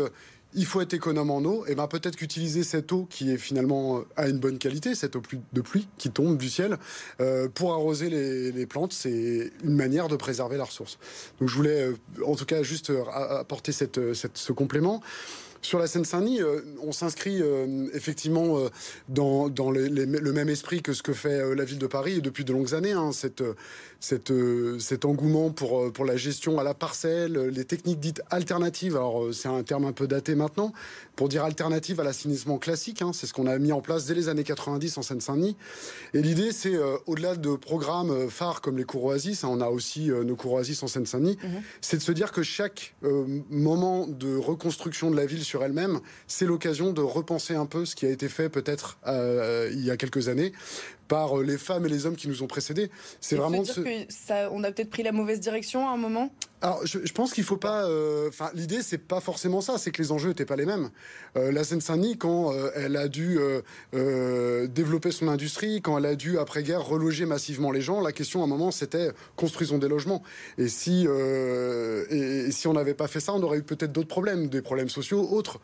il 0.55 0.67
faut 0.67 0.81
être 0.81 0.95
économe 0.95 1.31
en 1.31 1.39
eau, 1.45 1.65
et 1.67 1.75
ben 1.75 1.87
peut-être 1.87 2.17
qu'utiliser 2.17 2.65
cette 2.65 2.91
eau 2.93 3.07
qui 3.09 3.31
est 3.31 3.39
finalement 3.39 3.99
euh, 3.99 4.03
à 4.17 4.29
une 4.29 4.39
bonne 4.39 4.59
qualité, 4.59 4.95
cette 4.95 5.15
eau 5.17 5.23
de 5.53 5.61
pluie 5.61 5.87
qui 5.97 6.11
tombe 6.11 6.37
du 6.37 6.49
ciel, 6.49 6.77
euh, 7.21 7.49
pour 7.49 7.73
arroser 7.73 8.11
les, 8.11 8.67
plantes, 8.67 8.93
c'est 8.93 9.53
une 9.65 9.75
manière 9.75 10.09
de 10.09 10.17
préserver 10.17 10.57
la 10.57 10.65
ressource. 10.65 10.99
Donc 11.39 11.49
je 11.49 11.55
voulais 11.55 11.83
euh, 11.83 11.97
en 12.25 12.35
tout 12.35 12.45
cas 12.45 12.63
juste 12.63 12.93
apporter 13.13 13.73
ce 13.73 14.53
complément. 14.53 15.01
Sur 15.63 15.79
la 15.79 15.87
Seine-Saint-Denis, 15.87 16.41
on 16.83 16.91
s'inscrit 16.91 17.43
effectivement 17.93 18.59
dans, 19.09 19.71
le 19.71 20.33
même 20.33 20.49
esprit 20.49 20.81
que 20.81 20.95
ce 20.95 21.03
que 21.03 21.13
fait 21.13 21.55
la 21.55 21.65
ville 21.65 21.79
de 21.79 21.87
Paris 21.87 22.23
depuis 22.23 22.47
de 22.47 22.53
longues 22.55 22.73
années. 22.73 22.93
Hein, 22.93 23.11
euh, 24.31 24.79
cet 24.79 25.05
engouement 25.05 25.51
pour, 25.51 25.79
euh, 25.79 25.91
pour 25.91 26.05
la 26.05 26.17
gestion 26.17 26.59
à 26.59 26.65
la 26.65 26.75
parcelle, 26.75 27.37
euh, 27.37 27.51
les 27.51 27.65
techniques 27.65 28.01
dites 28.01 28.23
alternatives. 28.31 28.97
Alors, 28.97 29.27
c'est 29.33 29.49
un 29.49 29.63
terme 29.63 29.85
un 29.85 29.93
peu 29.93 30.07
daté 30.07 30.35
maintenant, 30.35 30.73
pour 31.17 31.29
dire 31.29 31.45
alternative 31.45 32.01
à 32.01 32.05
l'assainissement 32.05 32.59
classique. 32.59 33.03
Hein. 33.03 33.13
c'est 33.13 33.27
ce 33.27 33.35
qu'on 33.35 33.47
a 33.47 33.59
mis 33.59 33.73
en 33.73 33.81
place 33.81 34.07
dès 34.07 34.15
les 34.15 34.29
années 34.29 34.45
90 34.45 34.97
en 34.99 35.03
Seine-Saint-Denis. 35.03 35.57
Et 36.15 36.23
l'idée, 36.23 36.53
c'est 36.53 36.77
au-delà 37.07 37.37
de 37.37 37.55
programmes 37.57 38.31
phares 38.31 38.61
comme 38.61 38.79
les 38.79 38.85
cours 38.85 39.05
Oasis, 39.05 39.45
hein, 39.45 39.49
on 39.51 39.61
a 39.61 39.69
aussi 39.69 40.09
nos 40.09 40.37
cours 40.37 40.55
Oasis 40.55 40.83
en 40.83 40.87
Seine-Saint-Denis, 40.87 41.37
mhm. 41.43 41.63
c'est 41.81 41.99
de 41.99 42.03
se 42.03 42.13
dire 42.13 42.33
que 42.33 42.43
chaque 42.43 42.95
moment 43.51 44.07
de 44.07 44.37
reconstruction 44.37 45.11
de 45.11 45.17
la 45.17 45.27
ville 45.27 45.45
sur 45.45 45.63
elle-même, 45.63 46.01
c'est 46.27 46.47
l'occasion 46.47 46.93
de 46.93 47.03
repenser 47.03 47.55
un 47.55 47.67
peu 47.67 47.85
ce 47.85 47.95
qui 47.95 48.07
a 48.07 48.11
été 48.11 48.29
fait 48.29 48.49
peut-être 48.49 48.99
il 49.07 49.85
y 49.85 49.91
a 49.91 49.97
quelques 49.97 50.29
années 50.29 50.53
par 51.11 51.39
les 51.39 51.59
femmes 51.59 51.85
et 51.87 51.89
les 51.89 52.07
hommes 52.07 52.15
qui 52.15 52.29
nous 52.29 52.45
ont 52.45 52.47
précédés. 52.47 52.89
C'est 53.21 53.35
vraiment. 53.35 53.63
Dire 53.63 53.75
que 53.75 53.81
on 54.51 54.65
a 54.65 54.73
peut-être 54.73 54.91
pris 54.91 55.03
la 55.03 55.13
mauvaise 55.13 55.41
direction 55.41 55.89
à 55.89 55.93
un 55.93 55.97
moment? 55.97 56.31
Alors, 56.63 56.85
je, 56.85 57.13
pense 57.13 57.33
qu'il 57.33 57.45
faut 57.45 57.57
pas. 57.57 57.87
Euh, 57.87 58.29
enfin, 58.29 58.51
l'idée, 58.55 58.83
c'est 58.83 58.99
pas 58.99 59.21
forcément 59.21 59.63
ça. 59.63 59.79
C'est 59.79 59.91
que 59.91 60.03
les 60.03 60.13
enjeux 60.13 60.29
n'étaient 60.29 60.45
pas 60.45 60.57
les 60.57 60.67
mêmes. 60.67 60.91
Euh, 61.37 61.53
la 61.53 61.65
Seine-Saint-Denis, 61.65 62.19
quand 62.19 62.53
euh, 62.53 62.71
elle 62.75 62.97
a 62.97 63.09
dû 63.09 63.39
développer 63.93 65.11
son 65.11 65.29
industrie, 65.29 65.81
quand 65.81 65.97
elle 65.97 66.07
a 66.07 66.15
dû 66.15 66.39
après-guerre 66.39 66.85
reloger 66.85 67.25
massivement 67.25 67.71
les 67.71 67.81
gens, 67.81 68.01
la 68.01 68.13
question 68.13 68.43
à 68.43 68.45
un 68.45 68.47
moment, 68.47 68.71
c'était 68.71 69.11
construisons 69.37 69.79
des 69.79 69.89
logements. 69.89 70.23
Et 70.59 70.69
si 70.69 71.07
et, 72.11 72.51
si 72.51 72.69
on 72.69 72.75
n'avait 72.75 72.95
pas 72.95 73.09
fait 73.09 73.21
ça, 73.21 73.33
on 73.33 73.43
aurait 73.43 73.59
eu 73.59 73.63
peut-être 73.63 73.93
d'autres 73.93 74.09
problèmes, 74.09 74.49
des 74.49 74.63
problèmes 74.63 74.89
sociaux, 74.89 75.27
autres. 75.31 75.61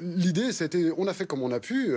l'idée, 0.00 0.52
c'était, 0.52 0.90
on 0.96 1.06
a 1.06 1.14
fait 1.14 1.26
comme 1.26 1.42
on 1.42 1.52
a 1.52 1.60
pu. 1.60 1.92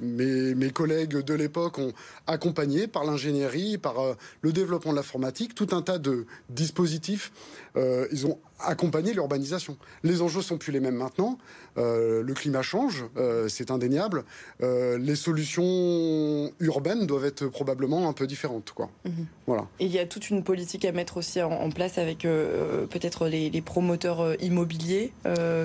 mes, 0.00 0.70
collègues 0.70 1.18
de 1.18 1.34
l'époque 1.34 1.78
ont 1.78 1.92
accompagné 2.26 2.86
par 2.86 3.04
l'ingénierie, 3.04 3.78
par 3.78 3.96
le 4.42 4.52
développement 4.52 4.90
de 4.92 4.96
l'informatique, 4.96 5.54
tout 5.54 5.68
un 5.72 5.82
tas 5.82 5.98
de 5.98 6.26
dispositifs 6.50 7.32
euh, 7.75 7.75
ils 8.10 8.26
ont 8.26 8.38
accompagné 8.58 9.12
l'urbanisation. 9.12 9.76
Les 10.02 10.22
enjeux 10.22 10.42
sont 10.42 10.58
plus 10.58 10.72
les 10.72 10.80
mêmes 10.80 10.96
maintenant. 10.96 11.38
Euh, 11.78 12.22
le 12.22 12.34
climat 12.34 12.62
change, 12.62 13.04
euh, 13.16 13.48
c'est 13.48 13.70
indéniable. 13.70 14.24
les 14.60 15.16
solutions 15.16 16.52
urbaines 16.60 17.06
doivent 17.06 17.24
être 17.24 17.46
probablement 17.46 18.08
un 18.08 18.12
peu 18.12 18.26
différentes, 18.26 18.72
quoi. 18.72 18.88
Mhm. 19.04 19.26
Voilà. 19.46 19.66
Et 19.78 19.86
il 19.86 19.92
y 19.92 19.98
a 19.98 20.06
toute 20.06 20.30
une 20.30 20.42
politique 20.42 20.84
à 20.84 20.92
mettre 20.92 21.18
aussi 21.18 21.40
en, 21.42 21.70
place 21.70 21.98
avec 21.98 22.20
peut-être 22.20 23.28
les, 23.28 23.62
promoteurs 23.62 24.40
immobiliers, 24.42 25.12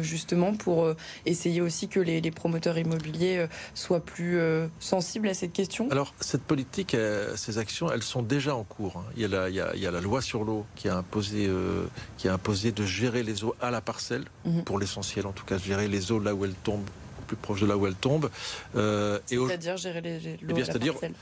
justement, 0.02 0.54
pour 0.54 0.94
essayer 1.26 1.62
aussi 1.62 1.88
que 1.88 2.00
les, 2.00 2.32
promoteurs 2.32 2.78
immobiliers 2.78 3.48
soient 3.74 4.00
plus 4.00 4.40
sensibles 4.80 5.30
à 5.30 5.34
cette 5.34 5.54
question. 5.54 5.90
Alors 5.90 6.14
cette 6.20 6.44
politique, 6.44 6.96
ces 7.36 7.58
actions, 7.58 7.92
elles 7.92 8.04
sont 8.04 8.22
déjà 8.22 8.56
en 8.56 8.64
cours. 8.64 8.98
Hein. 8.98 9.12
Il, 9.16 9.22
y 9.22 9.36
a 9.36 9.50
il, 9.50 9.56
y 9.56 9.88
a, 9.88 9.92
la 9.92 10.02
loi 10.02 10.22
sur 10.22 10.44
l'eau 10.44 10.66
qui 10.76 10.90
a 10.90 10.98
imposé 10.98 11.50
qui 12.18 12.28
a 12.28 12.34
imposé 12.34 12.72
de 12.72 12.81
gérer 12.86 13.24
les 13.24 13.44
eaux 13.44 13.56
à 13.62 13.72
la 13.72 13.82
parcelle, 13.82 14.26
mhm. 14.46 14.64
pour 14.64 14.80
l'essentiel 14.80 15.28
en 15.28 15.32
tout 15.32 15.46
cas, 15.46 15.58
gérer 15.58 15.88
les 15.88 16.12
eaux 16.12 16.20
là 16.20 16.34
où 16.34 16.46
elles 16.46 16.54
tombent, 16.54 16.90
plus 17.28 17.38
proche 17.38 17.62
de 17.62 17.66
là 17.66 17.78
où 17.78 17.88
elles 17.88 17.96
tombent. 17.96 18.30
Euh, 18.76 19.20
c'est-à-dire 19.28 19.78
gérer 19.78 20.02
les, 20.02 20.18
eaux 20.18 20.38
eh 20.50 20.54
à 20.54 20.66
la 20.66 20.80
parcelle 20.80 21.14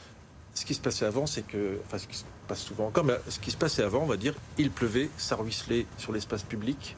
ce 0.59 0.65
qui 0.65 0.73
se 0.73 0.81
passait 0.81 1.05
avant, 1.05 1.25
c'est 1.25 1.43
que, 1.43 1.79
enfin, 1.85 1.97
ce 1.97 2.07
qui 2.07 2.17
se 2.17 2.25
passe 2.47 2.61
souvent 2.61 2.87
encore, 2.87 3.05
mais 3.05 3.13
ce 3.29 3.39
qui 3.39 3.49
se 3.51 3.57
passait 3.57 3.83
avant, 3.83 4.01
on 4.01 4.05
va 4.05 4.17
dire, 4.17 4.33
il 4.57 4.71
pleuvait, 4.71 5.09
ça 5.17 5.35
ruisselait 5.37 5.85
sur 5.97 6.11
l'espace 6.11 6.43
public, 6.43 6.97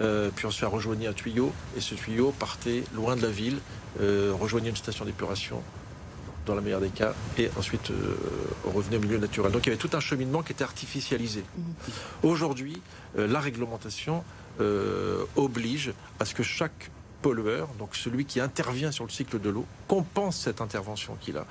euh, 0.00 0.30
puis 0.34 0.46
on 0.46 0.50
se 0.50 0.58
fait 0.58 0.66
rejoigner 0.66 1.06
un 1.06 1.12
tuyau, 1.12 1.52
et 1.76 1.80
ce 1.80 1.94
tuyau 1.94 2.32
partait 2.38 2.84
loin 2.94 3.14
de 3.16 3.22
la 3.22 3.28
ville, 3.28 3.58
euh, 4.00 4.32
rejoignait 4.38 4.70
une 4.70 4.76
station 4.76 5.04
d'épuration, 5.04 5.62
dans 6.46 6.54
la 6.54 6.62
meilleure 6.62 6.80
des 6.80 6.88
cas, 6.88 7.12
et 7.36 7.50
ensuite 7.58 7.90
euh, 7.90 8.16
revenait 8.64 8.96
au 8.96 9.00
milieu 9.00 9.18
naturel. 9.18 9.52
Donc 9.52 9.66
il 9.66 9.70
y 9.70 9.72
avait 9.72 9.80
tout 9.80 9.94
un 9.94 10.00
cheminement 10.00 10.42
qui 10.42 10.52
était 10.52 10.64
artificialisé. 10.64 11.44
Mhm. 11.56 11.64
Aujourd'hui, 12.22 12.80
euh, 13.18 13.26
la 13.26 13.40
réglementation 13.40 14.24
euh, 14.60 15.24
oblige 15.34 15.92
à 16.20 16.24
ce 16.24 16.34
que 16.34 16.42
chaque 16.42 16.90
pollueur, 17.20 17.68
donc 17.78 17.96
celui 17.96 18.24
qui 18.24 18.40
intervient 18.40 18.92
sur 18.92 19.04
le 19.04 19.10
cycle 19.10 19.40
de 19.40 19.50
l'eau, 19.50 19.66
compense 19.88 20.36
cette 20.36 20.60
intervention 20.60 21.16
qu'il 21.20 21.36
a. 21.36 21.46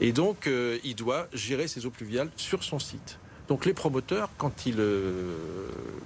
Et 0.00 0.12
donc, 0.12 0.48
il 0.82 0.96
doit 0.96 1.28
gérer 1.32 1.68
ses 1.68 1.86
eaux 1.86 1.90
pluviales 1.90 2.28
sur 2.36 2.64
son 2.64 2.80
site. 2.80 3.18
Donc 3.46 3.66
les 3.66 3.72
promoteurs, 3.72 4.30
quand 4.36 4.66
ils 4.66 4.82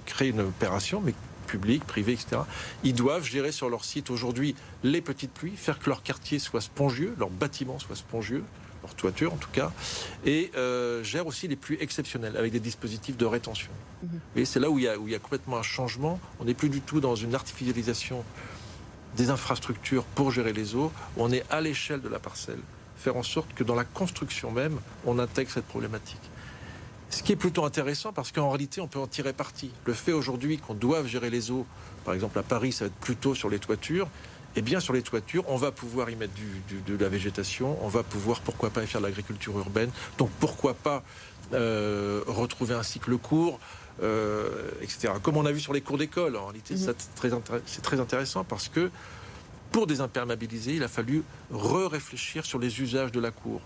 créent 0.05 0.29
une 0.29 0.41
opération, 0.41 1.01
mais 1.03 1.15
publics, 1.47 1.83
privés, 1.83 2.13
etc. 2.13 2.41
Ils 2.83 2.93
doivent 2.93 3.23
gérer 3.23 3.51
sur 3.51 3.69
leur 3.69 3.83
site 3.83 4.11
aujourd'hui 4.11 4.55
les 4.83 5.01
petites 5.01 5.31
pluies, 5.31 5.55
faire 5.55 5.79
que 5.79 5.89
leur 5.89 6.03
quartier 6.03 6.37
soit 6.37 6.61
spongieux, 6.61 7.15
leur 7.17 7.29
bâtiment 7.29 7.79
soit 7.79 7.95
spongieux, 7.95 8.43
leur 8.83 8.93
toiture 8.93 9.33
en 9.33 9.37
tout 9.37 9.49
cas, 9.51 9.71
et 10.25 10.51
euh, 10.55 11.03
gère 11.03 11.25
aussi 11.25 11.47
les 11.47 11.55
pluies 11.55 11.77
exceptionnelles 11.79 12.37
avec 12.37 12.51
des 12.51 12.59
dispositifs 12.59 13.17
de 13.17 13.25
rétention. 13.25 13.71
Mhm. 14.03 14.19
Et 14.35 14.45
c'est 14.45 14.59
là 14.59 14.69
où 14.69 14.77
il, 14.77 14.85
y 14.85 14.87
a, 14.87 14.97
où 14.99 15.07
il 15.07 15.11
y 15.11 15.15
a 15.15 15.19
complètement 15.19 15.57
un 15.57 15.63
changement. 15.63 16.19
On 16.39 16.45
n'est 16.45 16.53
plus 16.53 16.69
du 16.69 16.81
tout 16.81 16.99
dans 16.99 17.15
une 17.15 17.33
artificialisation 17.33 18.23
des 19.15 19.29
infrastructures 19.29 20.03
pour 20.03 20.31
gérer 20.31 20.53
les 20.53 20.75
eaux. 20.75 20.91
On 21.17 21.31
est 21.31 21.43
à 21.49 21.61
l'échelle 21.61 22.01
de 22.01 22.09
la 22.09 22.19
parcelle. 22.19 22.59
Faire 22.97 23.17
en 23.17 23.23
sorte 23.23 23.53
que 23.53 23.63
dans 23.63 23.75
la 23.75 23.83
construction 23.83 24.51
même, 24.51 24.79
on 25.05 25.19
intègre 25.19 25.51
cette 25.51 25.65
problématique. 25.65 26.21
Ce 27.09 27.23
qui 27.23 27.31
est 27.31 27.37
plutôt 27.37 27.63
intéressant 27.63 28.11
parce 28.11 28.31
qu'en 28.31 28.49
réalité, 28.49 28.81
on 28.81 28.87
peut 28.87 28.99
en 28.99 29.07
tirer 29.07 29.33
parti. 29.33 29.71
Le 29.85 29.93
fait 29.93 30.11
aujourd'hui 30.11 30.57
qu'on 30.57 30.73
doive 30.73 31.07
gérer 31.07 31.29
les 31.29 31.51
eaux 31.51 31.65
par 32.05 32.13
exemple 32.13 32.39
à 32.39 32.43
Paris, 32.43 32.71
ça 32.71 32.85
va 32.85 32.87
être 32.87 32.95
plutôt 32.95 33.35
sur 33.35 33.49
les 33.49 33.59
toitures. 33.59 34.07
Et 34.55 34.61
bien 34.61 34.79
sur 34.79 34.93
les 34.93 35.03
toitures, 35.03 35.43
on 35.49 35.55
va 35.55 35.71
pouvoir 35.71 36.09
y 36.09 36.15
mettre 36.15 36.33
de 36.87 36.97
la 36.97 37.09
végétation, 37.09 37.77
on 37.83 37.89
va 37.89 38.01
pouvoir, 38.01 38.41
pourquoi 38.41 38.71
pas, 38.71 38.81
y 38.81 38.87
faire 38.87 39.01
de 39.01 39.05
l'agriculture 39.05 39.57
urbaine. 39.57 39.91
Donc 40.17 40.31
pourquoi 40.39 40.73
pas 40.73 41.03
euh, 41.53 42.23
retrouver 42.25 42.73
un 42.73 42.81
cycle 42.81 43.17
court, 43.17 43.59
euh, 44.01 44.71
etc. 44.81 45.13
Comme 45.21 45.37
on 45.37 45.45
a 45.45 45.51
vu 45.51 45.59
sur 45.59 45.73
les 45.73 45.81
cours 45.81 45.97
d'école, 45.97 46.35
en 46.35 46.45
réalité, 46.45 46.73
mhm. 46.73 46.93
c'est 47.65 47.81
très 47.81 47.99
intéressant 47.99 48.43
parce 48.43 48.67
que 48.67 48.89
pour 49.71 49.85
désimperméabiliser, 49.85 50.75
il 50.75 50.83
a 50.83 50.87
fallu 50.87 51.23
re-réfléchir 51.51 52.45
sur 52.45 52.57
les 52.57 52.81
usages 52.81 53.11
de 53.11 53.19
la 53.19 53.31
cour 53.31 53.61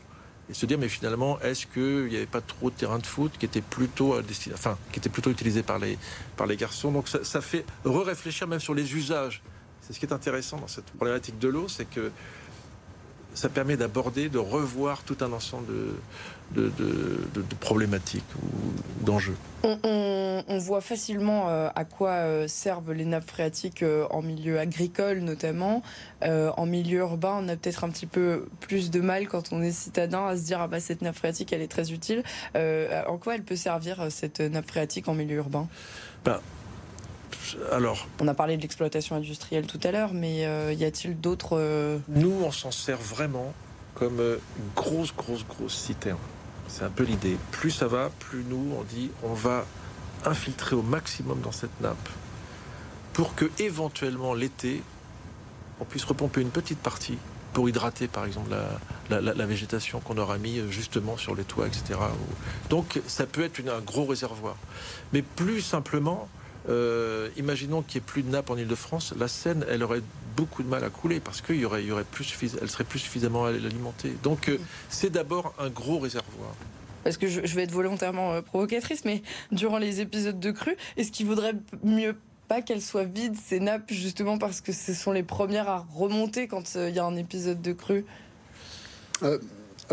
et 0.51 0.53
se 0.53 0.65
dire 0.65 0.77
mais 0.77 0.89
finalement 0.89 1.39
est-ce 1.39 1.65
qu'il 1.65 2.09
n'y 2.09 2.17
avait 2.17 2.25
pas 2.25 2.41
trop 2.41 2.69
de 2.69 2.75
terrain 2.75 2.99
de 2.99 3.05
foot 3.05 3.31
qui 3.39 3.45
était 3.45 3.61
plutôt 3.61 4.15
enfin 4.53 4.77
qui 4.91 4.99
était 4.99 5.09
plutôt 5.09 5.31
utilisé 5.31 5.63
par 5.63 5.79
les 5.79 5.97
par 6.37 6.45
les 6.45 6.57
garçons? 6.57 6.91
Donc 6.91 7.07
ça, 7.07 7.23
ça 7.23 7.41
fait 7.41 7.65
re-réfléchir 7.85 8.47
même 8.47 8.59
sur 8.59 8.73
les 8.73 8.93
usages. 8.93 9.41
C'est 9.81 9.93
ce 9.93 9.99
qui 9.99 10.05
est 10.05 10.13
intéressant 10.13 10.57
dans 10.57 10.67
cette 10.67 10.91
problématique 10.91 11.39
de 11.39 11.47
l'eau 11.47 11.67
c'est 11.67 11.89
que 11.89 12.11
ça 13.33 13.47
permet 13.47 13.77
d'aborder, 13.77 14.27
de 14.27 14.37
revoir 14.37 15.03
tout 15.03 15.15
un 15.21 15.31
ensemble 15.31 15.67
de, 15.67 15.95
de, 16.53 16.71
problématiques 17.59 18.23
ou 18.35 19.05
d'enjeux. 19.05 19.35
On, 19.63 20.57
voit 20.57 20.81
facilement 20.81 21.49
euh, 21.49 21.69
à 21.75 21.85
quoi 21.85 22.11
euh, 22.11 22.47
servent 22.47 22.93
les 22.93 23.05
nappes 23.05 23.27
phréatiques 23.27 23.83
euh, 23.83 24.05
en 24.09 24.21
milieu 24.21 24.59
agricole 24.59 25.19
notamment. 25.19 25.81
en 26.21 26.65
milieu 26.65 26.99
urbain, 26.99 27.39
on 27.41 27.47
a 27.47 27.55
peut-être 27.55 27.83
un 27.83 27.89
petit 27.89 28.05
peu 28.05 28.47
plus 28.59 28.91
de 28.91 29.01
mal 29.01 29.27
quand 29.27 29.51
on 29.51 29.61
est 29.61 29.71
citadin 29.71 30.27
à 30.27 30.37
se 30.37 30.43
dire 30.43 30.61
ah 30.61 30.67
bah 30.67 30.79
cette 30.79 31.01
nappe 31.01 31.15
phréatique 31.15 31.53
elle 31.53 31.61
est 31.61 31.71
très 31.71 31.91
utile. 31.91 32.23
en 32.55 33.17
quoi 33.17 33.35
elle 33.35 33.43
peut 33.43 33.55
servir 33.55 34.07
cette 34.09 34.39
nappe 34.39 34.67
phréatique 34.67 35.07
en 35.07 35.13
milieu 35.13 35.37
urbain? 35.37 35.67
Ben, 36.23 36.39
alors, 37.71 38.07
on 38.19 38.27
a 38.27 38.33
parlé 38.33 38.57
de 38.57 38.61
l'exploitation 38.61 39.15
industrielle 39.15 39.65
tout 39.65 39.79
à 39.83 39.91
l'heure, 39.91 40.13
mais 40.13 40.45
euh, 40.45 40.73
y 40.73 40.83
a-t-il 40.83 41.19
d'autres 41.19 41.57
euh, 41.57 41.97
Nous, 42.07 42.33
on 42.43 42.51
s'en 42.51 42.71
sert 42.71 42.97
vraiment 42.97 43.53
comme 43.95 44.19
une 44.19 44.73
grosse, 44.75 45.13
grosse, 45.15 45.45
grosse 45.45 45.75
citerne. 45.75 46.17
C'est 46.71 46.85
un 46.85 46.89
peu 46.89 47.03
l'idée. 47.03 47.37
Plus 47.51 47.71
ça 47.71 47.87
va, 47.87 48.09
plus 48.19 48.45
nous, 48.47 48.75
on 48.79 48.83
dit, 48.83 49.11
on 49.23 49.33
va 49.33 49.65
infiltrer 50.25 50.75
au 50.75 50.81
maximum 50.81 51.41
dans 51.41 51.51
cette 51.51 51.81
nappe 51.81 52.09
pour 53.13 53.35
que 53.35 53.45
éventuellement 53.59 54.33
l'été, 54.33 54.81
on 55.79 55.85
puisse 55.85 56.05
repomper 56.05 56.41
une 56.41 56.49
petite 56.49 56.79
partie 56.79 57.17
pour 57.53 57.67
hydrater 57.67 58.07
par 58.07 58.25
exemple 58.25 58.51
la, 59.09 59.45
végétation 59.45 59.99
qu'on 59.99 60.17
aura 60.17 60.37
mis 60.37 60.61
justement 60.69 61.17
sur 61.17 61.35
les 61.35 61.43
toits, 61.43 61.67
etc. 61.67 61.99
Donc 62.69 63.01
ça 63.07 63.25
peut 63.25 63.43
être 63.43 63.59
un 63.67 63.81
gros 63.81 64.05
réservoir. 64.05 64.55
Mais 65.11 65.21
plus 65.21 65.61
simplement, 65.61 66.29
euh, 66.69 67.29
imaginons 67.35 67.81
qu'il 67.81 67.99
n'y 67.99 68.05
ait 68.05 68.07
plus 68.07 68.23
de 68.23 68.29
nappe 68.29 68.49
en 68.49 68.55
Ile-de-France, 68.55 69.13
la 69.19 69.27
Seine, 69.27 69.65
elle 69.69 69.83
aurait 69.83 70.01
beaucoup 70.35 70.63
de 70.63 70.67
mal 70.67 70.83
à 70.83 70.89
couler 70.89 71.19
parce 71.19 71.41
qu'il 71.41 71.57
y 71.57 71.65
aurait, 71.65 71.83
y 71.83 71.91
aurait 71.91 72.03
plus, 72.03 72.33
elle 72.61 72.69
serait 72.69 72.83
plus 72.83 72.99
suffisamment 72.99 73.45
alimentée. 73.45 74.15
Donc 74.23 74.49
euh, 74.49 74.57
c'est 74.89 75.09
d'abord 75.09 75.53
un 75.59 75.69
gros 75.69 75.99
réservoir. 75.99 76.53
Parce 77.03 77.17
que 77.17 77.27
je, 77.27 77.55
vais 77.55 77.63
être 77.63 77.71
volontairement 77.71 78.33
euh, 78.33 78.41
provocatrice, 78.41 79.05
mais 79.05 79.23
durant 79.51 79.79
les 79.79 80.01
épisodes 80.01 80.39
de 80.39 80.51
crue, 80.51 80.77
est-ce 80.97 81.11
qu'il 81.11 81.25
vaudrait 81.25 81.55
mieux 81.83 82.15
pas 82.47 82.61
qu'elles 82.61 82.81
soient 82.81 83.05
vides, 83.05 83.37
ces 83.37 83.59
nappes, 83.59 83.91
justement 83.91 84.37
parce 84.37 84.61
que 84.61 84.71
ce 84.71 84.93
sont 84.93 85.11
les 85.11 85.23
premières 85.23 85.69
à 85.69 85.85
remonter 85.95 86.47
quand 86.47 86.75
il 86.75 86.93
y 86.93 86.99
a 86.99 87.05
un 87.05 87.15
épisode 87.15 87.61
de 87.61 87.73
crue 87.73 88.05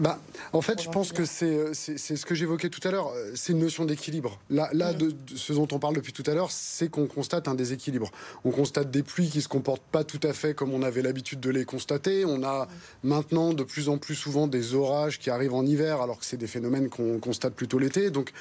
bah, 0.01 0.21
en 0.53 0.61
fait, 0.61 0.83
je 0.83 0.89
pense 0.89 1.13
que 1.13 1.23
euh, 1.23 1.71
c'est 1.73 1.99
ce 1.99 2.27
que 2.27 2.35
j'évoquais 2.35 2.69
tout 2.69 2.87
à 2.87 2.91
l'heure. 2.91 3.13
Euh, 3.15 3.33
c'est 3.35 3.53
une 3.53 3.59
notion 3.59 3.85
d'équilibre. 3.85 4.39
Là, 4.51 4.69
là 4.73 4.93
de, 4.93 5.13
ce 5.35 5.53
dont 5.53 5.69
on 5.73 5.79
parle 5.79 5.95
depuis 5.95 6.13
tout 6.13 6.23
à 6.27 6.35
l'heure, 6.35 6.51
c'est 6.51 6.89
qu'on 6.89 7.07
constate 7.07 7.49
un 7.49 7.55
déséquilibre. 7.55 8.11
On 8.45 8.51
constate 8.51 8.91
des 8.91 9.03
pluies 9.03 9.29
qui 9.29 9.43
se 9.43 9.49
comportent 9.49 9.83
pas 9.83 10.05
tout 10.05 10.21
à 10.23 10.33
fait 10.33 10.55
comme 10.55 10.73
on 10.73 10.83
avait 10.83 11.03
l'habitude 11.03 11.41
de 11.41 11.51
les 11.51 11.65
constater. 11.65 12.25
On 12.25 12.43
a 12.45 12.69
maintenant 13.03 13.53
de 13.53 13.63
plus 13.63 13.89
en 13.89 13.99
plus 13.99 14.15
souvent 14.15 14.47
des 14.47 14.75
orages 14.75 15.19
qui 15.19 15.31
arrivent 15.31 15.55
en 15.55 15.65
hiver, 15.65 16.01
alors 16.01 16.19
que 16.19 16.25
c'est 16.25 16.37
des 16.37 16.47
phénomènes 16.47 16.89
qu'on 16.89 17.19
constate 17.19 17.55
plutôt 17.55 17.79
l'été. 17.79 18.11
Donc 18.11 18.33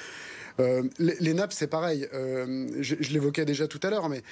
euh, 0.60 0.84
les, 1.00 1.34
nappes, 1.34 1.54
c'est 1.54 1.68
pareil. 1.68 2.08
Euh, 2.14 2.68
je, 2.80 2.96
l'évoquais 3.12 3.46
déjà 3.46 3.68
tout 3.68 3.80
à 3.84 3.90
l'heure, 3.90 4.10
mais 4.10 4.24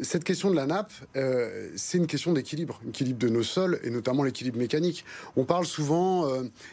cette 0.00 0.24
question 0.24 0.50
de 0.50 0.56
la 0.56 0.66
nappe, 0.66 0.92
euh, 1.16 1.68
c'est 1.76 1.98
une 1.98 2.06
question 2.06 2.32
d'équilibre, 2.32 2.80
équilibre 2.88 3.18
de 3.18 3.28
nos 3.28 3.42
sols 3.42 3.78
et 3.84 3.90
notamment 3.90 4.22
l'équilibre 4.22 4.58
mécanique. 4.58 5.04
On 5.36 5.44
parle 5.44 5.66
souvent, 5.66 6.28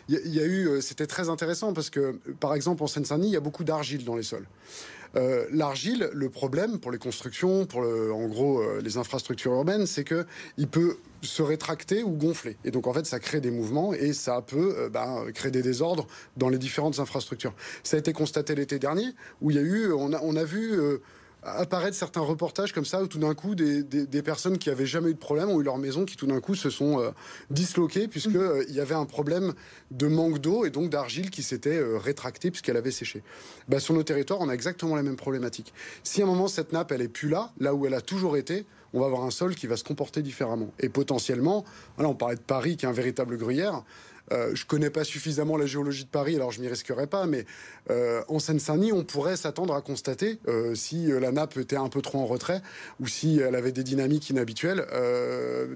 il 0.07 0.33
y, 0.33 0.39
a 0.39 0.45
eu, 0.45 0.81
c'était 0.81 1.07
très 1.07 1.29
intéressant 1.29 1.73
parce 1.73 1.89
que, 1.89 2.19
par 2.39 2.55
exemple, 2.55 2.83
en 2.83 2.87
Seine-Saint-Denis, 2.87 3.29
il 3.29 3.33
y 3.33 3.37
a 3.37 3.41
beaucoup 3.41 3.63
d'argile 3.63 4.05
dans 4.05 4.15
les 4.15 4.23
sols. 4.23 4.47
Euh, 5.15 5.45
l'argile, 5.51 6.09
le 6.13 6.29
problème 6.29 6.79
pour 6.79 6.91
les 6.91 6.97
constructions, 6.97 7.65
pour 7.65 7.81
en 7.81 8.27
gros 8.27 8.61
euh, 8.61 8.81
les 8.81 8.97
infrastructures 8.97 9.53
urbaines, 9.53 9.85
c'est 9.85 10.03
que 10.03 10.25
il 10.57 10.67
peut 10.67 10.97
se 11.21 11.41
rétracter 11.41 12.03
ou 12.03 12.11
gonfler. 12.11 12.57
Et 12.63 12.71
donc 12.71 12.87
en 12.87 12.93
fait, 12.93 13.05
ça 13.05 13.19
crée 13.19 13.41
des 13.41 13.51
mouvements 13.51 13.93
et 13.93 14.13
ça 14.13 14.41
peut 14.41 14.75
euh, 14.77 14.89
ben, 14.89 15.25
créer 15.33 15.51
des 15.51 15.61
désordres 15.61 16.07
dans 16.37 16.49
les 16.49 16.57
différentes 16.57 16.99
infrastructures. 16.99 17.53
Ça 17.83 17.97
a 17.97 17.99
été 17.99 18.13
constaté 18.13 18.55
l'été 18.55 18.79
dernier 18.79 19.07
où 19.41 19.51
il 19.51 19.57
y 19.57 19.59
a 19.59 19.63
eu, 19.63 19.91
on 19.91 20.13
a, 20.13 20.19
on 20.21 20.35
a 20.35 20.43
vu 20.43 20.79
apparaître 21.43 21.97
certains 21.97 22.21
reportages 22.21 22.71
comme 22.71 22.85
ça 22.85 23.01
où 23.01 23.07
tout 23.07 23.17
d'un 23.17 23.33
coup 23.33 23.55
des, 23.55 24.21
personnes 24.21 24.57
qui 24.57 24.69
avaient 24.69 24.85
jamais 24.85 25.09
eu 25.09 25.13
de 25.13 25.19
problème 25.19 25.49
ont 25.49 25.59
eu 25.59 25.63
leur 25.63 25.77
maison 25.77 26.05
qui 26.05 26.15
tout 26.15 26.27
d'un 26.27 26.39
coup 26.39 26.53
se 26.55 26.69
sont 26.69 26.99
euh, 26.99 27.09
disloquées 27.49 28.07
puisque 28.07 28.35
mm. 28.35 28.37
euh, 28.37 28.65
il 28.69 28.75
y 28.75 28.79
avait 28.79 28.95
un 28.95 29.05
problème 29.05 29.53
de 29.89 30.07
manque 30.07 30.39
d'eau 30.39 30.65
et 30.65 30.69
donc 30.69 30.89
d'argile 30.89 31.31
qui 31.31 31.41
s'était 31.41 31.77
euh, 31.77 31.97
rétractée 31.97 32.51
puisqu'elle 32.51 32.77
avait 32.77 32.91
séché. 32.91 33.23
Bah, 33.67 33.79
sur 33.79 33.95
nos 33.95 34.03
territoires, 34.03 34.39
on 34.41 34.49
a 34.49 34.53
exactement 34.53 34.95
la 34.95 35.03
même 35.03 35.15
problématique. 35.15 35.73
Si 36.03 36.21
à 36.21 36.25
un 36.25 36.27
moment 36.27 36.47
cette 36.47 36.73
nappe 36.73 36.91
elle 36.91 37.01
est 37.01 37.07
plus 37.07 37.29
là, 37.29 37.51
là 37.59 37.73
où 37.73 37.87
elle 37.87 37.95
a 37.95 38.01
toujours 38.01 38.37
été, 38.37 38.65
on 38.93 38.99
va 38.99 39.07
avoir 39.07 39.23
un 39.23 39.31
sol 39.31 39.55
qui 39.55 39.67
va 39.67 39.77
se 39.77 39.83
comporter 39.83 40.21
différemment. 40.21 40.71
Et 40.79 40.89
potentiellement, 40.89 41.65
voilà, 41.95 42.09
on 42.09 42.15
parlait 42.15 42.35
de 42.35 42.41
Paris 42.41 42.77
qui 42.77 42.85
est 42.85 42.89
un 42.89 42.93
véritable 42.93 43.37
gruyère. 43.37 43.83
Euh, 44.31 44.51
je 44.53 44.65
connais 44.65 44.89
pas 44.89 45.03
suffisamment 45.03 45.57
la 45.57 45.65
géologie 45.65 46.05
de 46.05 46.09
Paris, 46.09 46.35
alors 46.35 46.51
je 46.51 46.61
m'y 46.61 46.67
risquerai 46.67 47.07
pas, 47.07 47.25
mais 47.25 47.45
euh, 47.89 48.21
en 48.27 48.39
Seine-Saint-Denis, 48.39 48.93
on 48.93 49.03
pourrait 49.03 49.35
s'attendre 49.35 49.73
à 49.73 49.81
constater, 49.81 50.39
euh, 50.47 50.75
si 50.75 51.07
la 51.07 51.31
nappe 51.31 51.57
était 51.57 51.75
un 51.75 51.89
peu 51.89 52.01
trop 52.01 52.19
en 52.19 52.25
retrait, 52.25 52.61
ou 52.99 53.07
si 53.07 53.39
elle 53.39 53.55
avait 53.55 53.71
des 53.71 53.83
dynamiques 53.83 54.29
inhabituelles, 54.29 54.85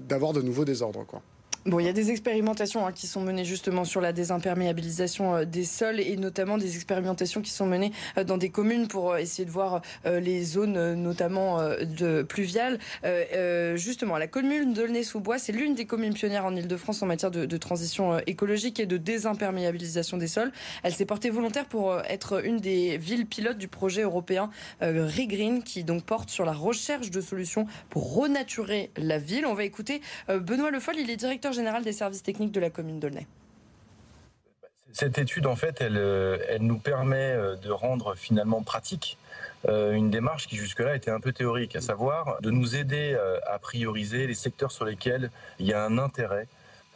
d'avoir 0.08 0.32
de 0.32 0.42
nouveaux 0.42 0.64
désordres. 0.64 1.04
Quoi. 1.06 1.22
Bon, 1.66 1.80
il 1.80 1.86
y 1.86 1.88
a 1.88 1.92
des 1.92 2.12
expérimentations 2.12 2.86
hein, 2.86 2.92
qui 2.92 3.08
sont 3.08 3.20
menées 3.20 3.44
justement 3.44 3.84
sur 3.84 4.00
la 4.00 4.12
désimperméabilisation 4.12 5.34
euh, 5.34 5.44
des 5.44 5.64
sols 5.64 5.98
et 5.98 6.16
notamment 6.16 6.58
des 6.58 6.76
expérimentations 6.76 7.42
qui 7.42 7.50
sont 7.50 7.66
menées 7.66 7.90
euh, 8.16 8.22
dans 8.22 8.36
des 8.36 8.50
communes 8.50 8.86
pour 8.86 9.10
euh, 9.10 9.16
essayer 9.16 9.44
de 9.44 9.50
voir 9.50 9.82
les 10.04 10.44
zones 10.44 10.94
notamment 10.94 11.60
de 11.80 12.22
pluviales. 12.22 12.78
justement, 13.74 14.16
la 14.16 14.26
commune 14.26 14.72
de 14.72 15.02
sous 15.02 15.20
bois 15.20 15.38
c'est 15.38 15.52
l'une 15.52 15.74
des 15.74 15.86
communes 15.86 16.14
pionnières 16.14 16.44
en 16.44 16.54
Ile-de-France 16.54 17.02
en 17.02 17.06
matière 17.06 17.30
de, 17.30 17.56
transition 17.56 18.18
écologique 18.26 18.78
et 18.78 18.86
de 18.86 18.96
désimperméabilisation 18.96 20.16
des 20.16 20.28
sols. 20.28 20.52
Elle 20.82 20.94
s'est 20.94 21.04
portée 21.04 21.30
volontaire 21.30 21.66
pour 21.66 21.98
être 22.08 22.44
une 22.44 22.58
des 22.58 22.98
villes 22.98 23.26
pilotes 23.26 23.58
du 23.58 23.68
projet 23.68 24.02
européen 24.02 24.50
Regreen 24.80 25.62
qui 25.62 25.84
donc 25.84 26.04
porte 26.04 26.30
sur 26.30 26.44
la 26.44 26.52
recherche 26.52 27.10
de 27.10 27.20
solutions 27.20 27.66
pour 27.90 28.14
renaturer 28.14 28.90
la 28.96 29.18
ville. 29.18 29.46
On 29.46 29.54
va 29.54 29.64
écouter 29.64 30.00
Benoît 30.28 30.70
Le 30.70 30.80
Foll, 30.80 30.96
il 30.98 31.10
est 31.10 31.16
directeur 31.16 31.52
général 31.56 31.82
des 31.82 31.92
services 31.92 32.22
techniques 32.22 32.52
de 32.52 32.60
la 32.60 32.70
commune 32.70 33.00
d'Aulnay. 33.00 33.26
Cette 34.98 35.18
étude, 35.18 35.46
en 35.46 35.56
fait, 35.56 35.82
elle, 35.82 35.98
euh, 35.98 36.38
elle 36.48 36.62
nous 36.62 36.78
permet 36.78 37.32
euh, 37.32 37.54
de 37.56 37.70
rendre 37.70 38.14
finalement 38.14 38.62
pratique 38.62 39.18
euh, 39.68 39.92
une 39.92 40.08
démarche 40.10 40.46
qui 40.46 40.56
jusque-là 40.56 40.96
était 40.96 41.10
un 41.10 41.20
peu 41.20 41.32
théorique, 41.32 41.76
à 41.76 41.82
savoir 41.82 42.40
de 42.40 42.50
nous 42.50 42.76
aider 42.76 43.14
à 43.46 43.58
prioriser 43.58 44.26
les 44.26 44.34
secteurs 44.34 44.72
sur 44.72 44.86
lesquels 44.86 45.30
il 45.58 45.66
y 45.66 45.74
a 45.74 45.84
un 45.84 45.98
intérêt 45.98 46.46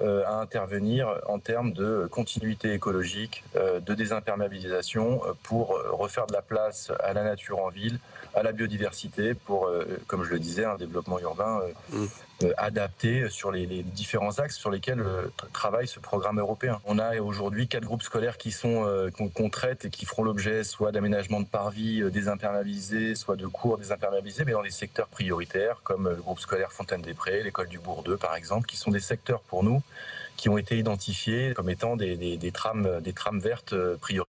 à 0.00 0.40
intervenir 0.40 1.14
en 1.26 1.38
termes 1.38 1.72
de 1.74 2.08
continuité 2.10 2.72
écologique, 2.72 3.44
de 3.54 3.94
désimperméabilisation, 3.94 5.20
pour 5.42 5.78
refaire 5.90 6.26
de 6.26 6.32
la 6.32 6.40
place 6.40 6.90
à 7.00 7.12
la 7.12 7.22
nature 7.22 7.58
en 7.58 7.68
ville, 7.68 7.98
à 8.34 8.42
la 8.42 8.52
biodiversité, 8.52 9.34
pour, 9.34 9.70
comme 10.06 10.24
je 10.24 10.30
le 10.30 10.38
disais, 10.38 10.64
un 10.64 10.76
développement 10.76 11.18
urbain 11.18 11.60
mmh. 11.90 12.06
Euh, 12.42 12.52
adapté 12.56 13.28
sur 13.28 13.50
les, 13.50 13.66
différents 13.82 14.38
axes 14.38 14.56
sur 14.56 14.70
lesquels 14.70 15.00
euh, 15.00 15.26
travaille 15.52 15.86
ce 15.86 16.00
programme 16.00 16.38
européen. 16.38 16.80
On 16.86 16.98
a 16.98 17.18
aujourd'hui 17.20 17.68
quatre 17.68 17.84
groupes 17.84 18.02
scolaires 18.02 18.38
qui 18.38 18.50
sont 18.50 18.84
euh, 18.86 19.10
qu'on 19.10 19.50
traite 19.50 19.84
et 19.84 19.90
qui 19.90 20.06
feront 20.06 20.22
l'objet 20.22 20.64
soit 20.64 20.90
d'aménagement 20.92 21.40
de 21.40 21.46
parvis 21.46 22.02
désimperméabilisés, 22.10 23.14
soit 23.14 23.36
de 23.36 23.46
cours 23.46 23.76
désimperméabilisés, 23.78 24.44
mais 24.44 24.52
dans 24.52 24.62
des 24.62 24.70
secteurs 24.70 25.08
prioritaires 25.08 25.80
comme 25.82 26.08
le 26.08 26.16
groupe 26.16 26.40
scolaire 26.40 26.72
Fontaine-des-Prés, 26.72 27.42
l'école 27.42 27.68
du 27.68 27.78
Bourg 27.78 28.04
par 28.18 28.34
exemple, 28.34 28.66
qui 28.66 28.76
sont 28.76 28.90
des 28.90 29.00
secteurs 29.00 29.40
pour 29.40 29.62
nous 29.62 29.82
qui 30.36 30.48
ont 30.48 30.56
été 30.56 30.78
identifiés 30.78 31.52
comme 31.54 31.68
étant 31.68 31.96
des, 31.96 32.16
des, 32.16 32.38
des 32.38 32.52
trames, 32.52 33.00
des 33.02 33.12
trames 33.12 33.40
vertes 33.40 33.74
prioritaires. 33.96 34.29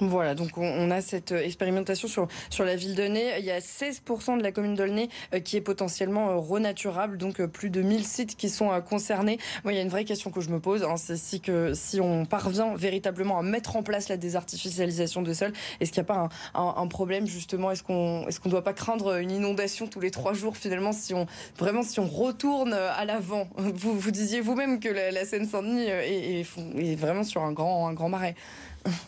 Voilà, 0.00 0.34
donc 0.34 0.56
on 0.56 0.90
a 0.90 1.02
cette 1.02 1.32
euh, 1.32 1.44
expérimentation 1.44 2.08
sur, 2.08 2.26
sur 2.48 2.64
la 2.64 2.74
ville 2.74 2.94
de 2.94 3.02
Ney. 3.02 3.34
Il 3.38 3.44
y 3.44 3.50
a 3.50 3.58
16% 3.58 4.38
de 4.38 4.42
la 4.42 4.50
commune 4.50 4.74
d'Aulnay 4.74 5.10
euh, 5.34 5.40
qui 5.40 5.58
est 5.58 5.60
potentiellement 5.60 6.30
euh, 6.30 6.36
renaturable, 6.36 7.18
donc 7.18 7.44
plus 7.44 7.68
de 7.68 7.82
1000 7.82 8.04
sites 8.06 8.36
qui 8.36 8.48
sont 8.48 8.70
concernés. 8.80 9.38
Moi, 9.62 9.74
il 9.74 9.76
y 9.76 9.78
a 9.78 9.82
une 9.82 9.90
vraie 9.90 10.06
question 10.06 10.30
que 10.30 10.40
je 10.40 10.48
me 10.48 10.58
pose, 10.58 10.84
hein, 10.84 10.96
c'est 10.96 11.18
si, 11.18 11.42
que, 11.42 11.74
si 11.74 12.00
on 12.00 12.24
parvient 12.24 12.74
véritablement 12.76 13.38
à 13.38 13.42
mettre 13.42 13.76
en 13.76 13.82
place 13.82 14.08
la 14.08 14.16
désartificialisation 14.16 15.20
de 15.20 15.34
sol, 15.34 15.52
est-ce 15.80 15.92
qu'il 15.92 16.02
n'y 16.02 16.06
a 16.06 16.14
pas 16.14 16.28
un, 16.54 16.74
un, 16.76 16.86
problème 16.86 17.26
justement? 17.26 17.70
Est-ce 17.70 17.82
qu'on 17.82 18.26
est-ce 18.26 18.40
qu'on 18.40 18.48
ne 18.48 18.52
doit 18.52 18.64
pas 18.64 18.72
craindre 18.72 19.18
une 19.18 19.30
inondation 19.30 19.86
tous 19.86 20.00
les 20.00 20.10
trois 20.10 20.32
jours 20.32 20.56
finalement 20.56 20.92
si 20.92 21.12
on 21.12 21.26
vraiment 21.58 21.82
si 21.82 22.00
on 22.00 22.06
retourne 22.06 22.72
à 22.72 23.04
l'avant? 23.04 23.48
Vous, 23.56 23.98
vous 23.98 24.10
disiez 24.10 24.40
vous-même 24.40 24.80
que 24.80 24.88
la, 24.88 25.24
Seine-Saint-Denis 25.24 25.84
est, 25.84 26.40
est, 26.40 26.46
est, 26.78 26.94
vraiment 26.94 27.22
sur 27.22 27.42
un 27.42 27.52
grand, 27.52 27.86
un 27.86 27.92
grand 27.92 28.08
marais. 28.08 28.34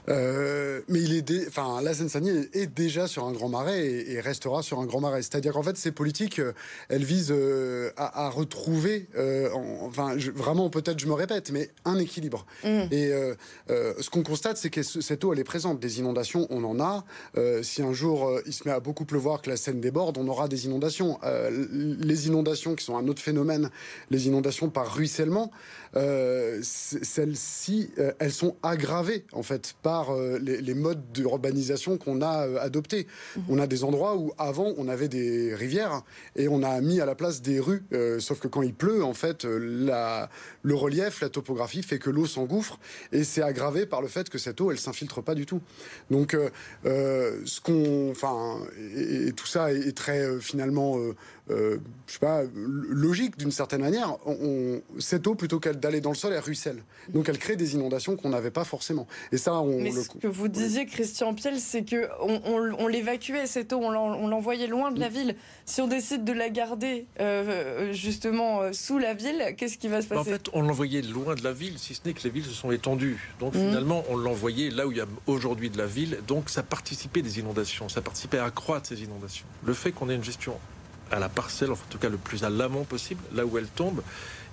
Euh, 0.09 0.81
mais 0.89 1.01
il 1.01 1.15
est, 1.15 1.49
enfin, 1.49 1.81
la 1.83 1.95
Seine-Saint-Denis 1.95 2.49
est 2.53 2.67
déjà 2.67 3.07
sur 3.07 3.25
un 3.25 3.33
grand 3.33 3.49
marais 3.49 3.87
et, 3.87 4.21
restera 4.21 4.63
sur 4.63 4.81
un 4.81 4.87
grand 4.87 5.01
marais. 5.01 5.23
C'est-à-dire 5.23 5.53
qu'en 5.53 5.63
fait, 5.63 5.77
ces 5.77 5.93
politiques, 5.93 6.39
euh, 6.39 6.53
elles 6.89 7.05
visent 7.05 7.33
euh, 7.33 7.91
à, 7.97 8.29
retrouver, 8.29 9.09
enfin, 9.55 10.17
vraiment, 10.35 10.71
peut-être, 10.71 10.99
je 10.99 11.07
me 11.07 11.13
répète, 11.13 11.51
mais 11.51 11.71
un 11.85 11.99
équilibre. 11.99 12.47
Mm. 12.65 12.83
Et 12.91 13.13
ce 13.69 14.11
qu'on 14.11 14.23
constate, 14.23 14.57
c'est 14.57 14.71
que 14.71 14.83
cette 14.83 15.25
eau, 15.25 15.33
elle 15.33 15.39
est 15.39 15.45
présente. 15.45 15.81
Des 15.81 15.99
inondations, 15.99 16.47
on 16.51 16.65
en 16.65 16.81
a. 16.81 17.05
si 17.63 17.83
un 17.83 17.93
jour 17.93 18.41
il 18.47 18.53
se 18.53 18.67
met 18.67 18.75
à 18.75 18.81
beaucoup 18.81 19.05
pleuvoir, 19.05 19.43
que 19.43 19.51
la 19.51 19.57
Seine 19.57 19.81
déborde, 19.81 20.19
on 20.19 20.29
aura 20.29 20.49
des 20.49 20.67
inondations. 20.67 21.19
les 21.51 22.27
inondations, 22.27 22.75
qui 22.75 22.85
sont 22.85 22.97
un 22.97 23.09
autre 23.09 23.23
phénomène, 23.23 23.71
les 24.11 24.27
inondations 24.27 24.69
par 24.71 24.95
ruissellement, 24.95 25.51
celles-ci, 26.63 27.91
elles 28.19 28.33
sont 28.33 28.57
aggravées 28.63 29.25
en 29.33 29.43
fait 29.43 29.75
par 29.83 30.11
euh, 30.11 30.39
les, 30.39 30.75
modes 30.75 31.13
d'urbanisation 31.13 31.99
qu'on 31.99 32.23
a 32.23 32.47
euh, 32.47 32.59
adoptés. 32.61 33.07
Mhm. 33.37 33.43
On 33.49 33.59
a 33.59 33.67
des 33.67 33.85
endroits 33.85 34.17
où 34.17 34.33
avant 34.39 34.73
on 34.77 34.89
avait 34.89 35.09
des 35.09 35.55
rivières 35.55 36.03
et 36.37 36.49
on 36.49 36.63
a 36.63 36.81
mis 36.81 37.01
à 37.01 37.07
la 37.07 37.15
place 37.15 37.43
des 37.43 37.61
rues. 37.61 37.83
Euh, 37.93 38.19
sauf 38.21 38.41
que 38.41 38.49
quand 38.49 38.63
il 38.63 38.75
pleut, 38.75 39.05
en 39.05 39.15
fait, 39.15 39.45
la, 39.45 40.31
le 40.63 40.75
relief, 40.75 41.21
la 41.21 41.29
topographie 41.29 41.83
fait 41.83 41.99
que 41.99 42.11
l'eau 42.11 42.27
s'engouffre 42.27 42.79
et 43.13 43.25
c'est 43.25 43.43
aggravé 43.43 43.87
par 43.87 44.03
le 44.03 44.09
fait 44.09 44.29
que 44.29 44.39
cette 44.39 44.61
eau, 44.61 44.71
elle 44.71 44.79
s'infiltre 44.79 45.23
pas 45.23 45.35
du 45.35 45.47
tout. 45.47 45.61
Donc, 46.11 46.37
ce 46.85 47.61
qu'on, 47.61 48.11
enfin, 48.11 48.59
et, 48.97 49.33
tout 49.33 49.47
ça 49.47 49.73
est, 49.73 49.97
très 49.97 50.41
finalement 50.41 50.97
euh, 51.51 51.79
je 52.07 52.13
sais 52.13 52.19
pas, 52.21 52.43
logique 52.55 53.37
d'une 53.37 53.51
certaine 53.51 53.81
manière. 53.81 54.17
On, 54.27 54.81
cette 54.99 55.27
eau, 55.27 55.35
plutôt 55.35 55.59
qu'elle 55.59 55.81
d'aller 55.83 56.01
dans 56.01 56.11
le 56.11 56.17
sol, 56.17 56.33
elle 56.33 56.39
ruisselle. 56.39 56.83
Donc 57.11 57.29
elle 57.29 57.39
crée 57.39 57.57
des 57.57 57.75
inondations 57.75 58.17
qu'on 58.17 58.31
n'avait 58.31 58.51
pas 58.51 58.65
forcément. 58.65 59.07
Et 59.33 59.37
ça, 59.37 59.55
on. 59.55 59.81
Mais 59.81 59.91
ce 59.91 60.09
que 60.09 60.29
vous 60.29 60.49
disiez, 60.49 60.87
Christian 60.87 61.35
Piel, 61.35 61.59
c'est 61.59 61.83
que 61.83 62.09
on, 62.21 62.87
l'évacuait 62.87 63.47
cette 63.47 63.73
eau, 63.73 63.81
on 63.83 64.29
l'envoyait 64.29 64.69
loin 64.69 64.93
de 64.93 65.01
la 65.01 65.09
ville. 65.09 65.37
Si 65.67 65.81
on 65.81 65.89
décide 65.89 66.25
de 66.25 66.33
la 66.33 66.49
garder 66.49 67.07
euh, 67.21 67.93
justement 67.93 68.63
euh, 68.63 68.73
sous 68.73 68.99
la 68.99 69.15
ville, 69.15 69.55
qu'est-ce 69.57 69.77
qui 69.77 69.89
va 69.89 70.01
se 70.01 70.07
passer 70.07 70.21
En 70.21 70.25
fait, 70.25 70.49
on 70.53 70.63
l'envoyait 70.63 71.03
loin 71.03 71.35
de 71.35 71.43
la 71.43 71.53
ville, 71.53 71.79
si 71.79 71.95
ce 71.95 72.01
n'est 72.07 72.15
que 72.15 72.23
les 72.23 72.31
villes 72.31 72.45
se 72.45 72.53
sont 72.53 72.71
étendues. 72.71 73.35
Donc 73.41 73.55
mmh. 73.55 73.59
finalement, 73.59 74.05
on 74.09 74.17
l'envoyait 74.17 74.71
là 74.71 74.87
où 74.87 74.93
il 74.93 74.99
y 74.99 75.03
a 75.03 75.07
aujourd'hui 75.27 75.69
de 75.69 75.79
la 75.79 75.87
ville. 75.87 76.19
Donc 76.27 76.49
ça 76.49 76.63
participait 76.63 77.23
des 77.23 77.41
inondations, 77.41 77.89
ça 77.89 78.01
participait 78.01 78.39
à 78.39 78.45
accroître 78.45 78.87
ces 78.87 79.03
inondations. 79.03 79.47
Le 79.65 79.75
fait 79.75 79.93
qu'on 79.93 80.09
ait 80.09 80.15
une 80.15 80.25
gestion 80.25 80.55
à 81.11 81.19
la 81.19 81.29
parcelle, 81.29 81.73
en 81.73 81.79
tout 81.91 81.99
cas 81.99 82.09
le 82.09 82.17
plus 82.17 82.45
à 82.45 82.51
l'amont 82.51 82.85
possible, 82.85 83.23
là 83.35 83.45
où 83.45 83.59
elle 83.59 83.67
tombe, 83.67 84.03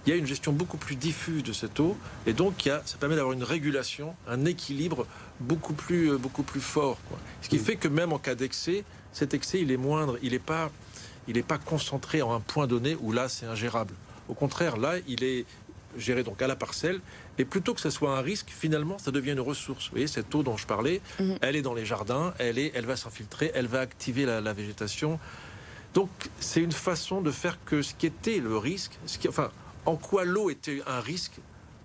il 0.06 0.10
y 0.10 0.14
a 0.14 0.16
une 0.16 0.26
gestion 0.26 0.54
beaucoup 0.54 0.78
plus 0.78 0.96
diffuse 0.96 1.44
de 1.44 1.54
cette 1.54 1.80
eau 1.80 1.98
et 2.26 2.34
donc 2.34 2.66
il 2.66 2.70
y 2.70 2.72
a, 2.72 2.82
ça 2.86 2.98
permet 2.98 3.16
d'avoir 3.16 3.34
une 3.34 3.44
régulation, 3.44 4.16
un 4.28 4.46
équilibre 4.46 5.06
beaucoup 5.40 5.74
plus, 5.74 6.12
euh, 6.12 6.18
beaucoup 6.18 6.44
plus 6.44 6.62
fort. 6.62 6.98
Ce 7.42 7.50
qui 7.50 7.58
mm. 7.58 7.64
fait 7.64 7.76
que 7.76 7.88
même 7.88 8.14
en 8.14 8.20
cas 8.20 8.36
d'excès, 8.36 8.84
cet 9.14 9.34
excès 9.34 9.62
il 9.62 9.72
est 9.72 9.78
moindre, 9.78 10.18
il 10.22 10.32
n'est 10.32 10.40
pas, 10.40 10.72
il 11.28 11.38
est 11.38 11.44
pas 11.44 11.58
concentré 11.58 12.22
en 12.22 12.34
un 12.34 12.40
point 12.40 12.68
donné 12.68 12.96
où 13.02 13.12
là 13.12 13.30
c'est 13.30 13.46
ingérable. 13.46 13.94
Au 14.28 14.34
contraire, 14.34 14.78
là 14.78 14.96
il 15.08 15.24
est 15.24 15.46
géré 15.98 16.24
donc 16.24 16.42
à 16.42 16.48
la 16.48 16.56
parcelle 16.56 17.02
et 17.38 17.46
plutôt 17.46 17.74
que 17.74 17.82
ce 17.82 17.90
soit 17.90 18.18
un 18.18 18.22
risque, 18.22 18.48
finalement 18.50 18.98
ça 19.00 19.12
devient 19.12 19.32
une 19.32 19.40
ressource. 19.40 19.86
Vous 19.86 19.92
voyez 19.92 20.08
cette 20.08 20.34
eau 20.34 20.44
dont 20.44 20.58
je 20.58 20.66
parlais, 20.66 21.02
mm. 21.20 21.34
elle 21.42 21.56
est 21.56 21.62
dans 21.62 21.74
les 21.74 21.86
jardins, 21.86 22.34
elle 22.38 22.58
est, 22.58 22.72
elle 22.74 22.86
va 22.86 22.96
s'infiltrer, 22.96 23.52
elle 23.54 23.68
va 23.68 23.82
activer 23.82 24.26
la, 24.26 24.40
la 24.40 24.54
végétation. 24.54 25.20
Donc 25.94 26.10
c'est 26.40 26.62
une 26.62 26.72
façon 26.72 27.22
de 27.22 27.32
faire 27.32 27.58
que 27.66 27.82
ce 27.82 27.94
qui 27.96 28.06
était 28.06 28.38
le 28.38 28.58
risque, 28.58 28.98
ce 29.06 29.18
qui, 29.18 29.28
enfin, 29.28 29.52
en 29.90 29.96
quoi 29.96 30.24
l'eau 30.24 30.52
était 30.52 30.82
un 30.86 31.00
risque, 31.00 31.40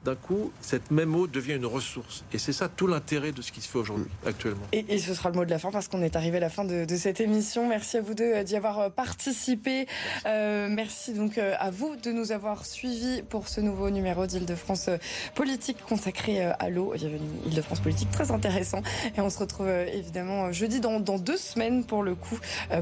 d'un 0.04 0.14
coup, 0.14 0.52
cette 0.60 0.90
même 0.90 1.14
eau 1.14 1.26
devient 1.26 1.54
une 1.54 1.66
ressource. 1.66 2.24
Et 2.32 2.38
c'est 2.38 2.52
ça 2.52 2.68
tout 2.68 2.86
l'intérêt 2.86 3.32
de 3.32 3.40
ce 3.40 3.50
qui 3.50 3.60
se 3.62 3.68
fait 3.68 3.78
aujourd'hui, 3.78 4.10
actuellement. 4.26 4.66
Et, 4.72 4.98
ce 4.98 5.14
sera 5.14 5.30
le 5.30 5.36
mot 5.36 5.44
de 5.44 5.50
la 5.50 5.58
fin 5.58 5.70
parce 5.70 5.88
qu'on 5.88 6.02
est 6.02 6.14
arrivé 6.14 6.36
à 6.36 6.40
la 6.40 6.50
fin 6.50 6.64
de, 6.64 6.86
cette 6.96 7.20
émission. 7.20 7.66
Merci 7.66 7.96
à 7.96 8.02
vous 8.02 8.14
deux 8.14 8.34
euh, 8.34 8.42
d'y 8.44 8.56
avoir 8.56 8.78
euh, 8.78 8.90
participé. 8.90 9.86
Euh, 10.26 10.68
merci 10.70 11.14
donc 11.14 11.38
à 11.38 11.70
vous 11.70 11.96
de 11.96 12.12
nous 12.12 12.32
avoir 12.32 12.66
suivis 12.66 13.22
pour 13.22 13.48
ce 13.48 13.60
nouveau 13.60 13.90
numéro 13.90 14.26
d'Île-de-France 14.26 14.90
Politique 15.34 15.78
consacré 15.88 16.44
à 16.44 16.68
l'eau. 16.68 16.92
Il 16.94 17.02
y 17.02 17.06
avait 17.06 17.16
une 17.16 17.48
Île-de-France 17.50 17.80
Politique 17.80 18.10
très 18.10 18.30
intéressant. 18.30 18.82
Et 19.16 19.20
on 19.20 19.30
se 19.30 19.38
retrouve 19.38 19.68
évidemment 19.68 20.52
jeudi 20.52 20.80
dans, 20.80 21.00
deux 21.00 21.36
semaines 21.36 21.84
pour 21.84 22.02
le 22.02 22.14
coup 22.14 22.38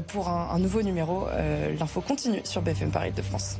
pour 0.07 0.27
un, 0.27 0.49
un 0.51 0.59
nouveau 0.59 0.81
numéro. 0.81 1.27
L'info 1.79 2.01
continue 2.01 2.41
sur 2.43 2.61
BFM 2.61 2.91
Paris 2.91 3.11
de 3.11 3.21
France. 3.21 3.59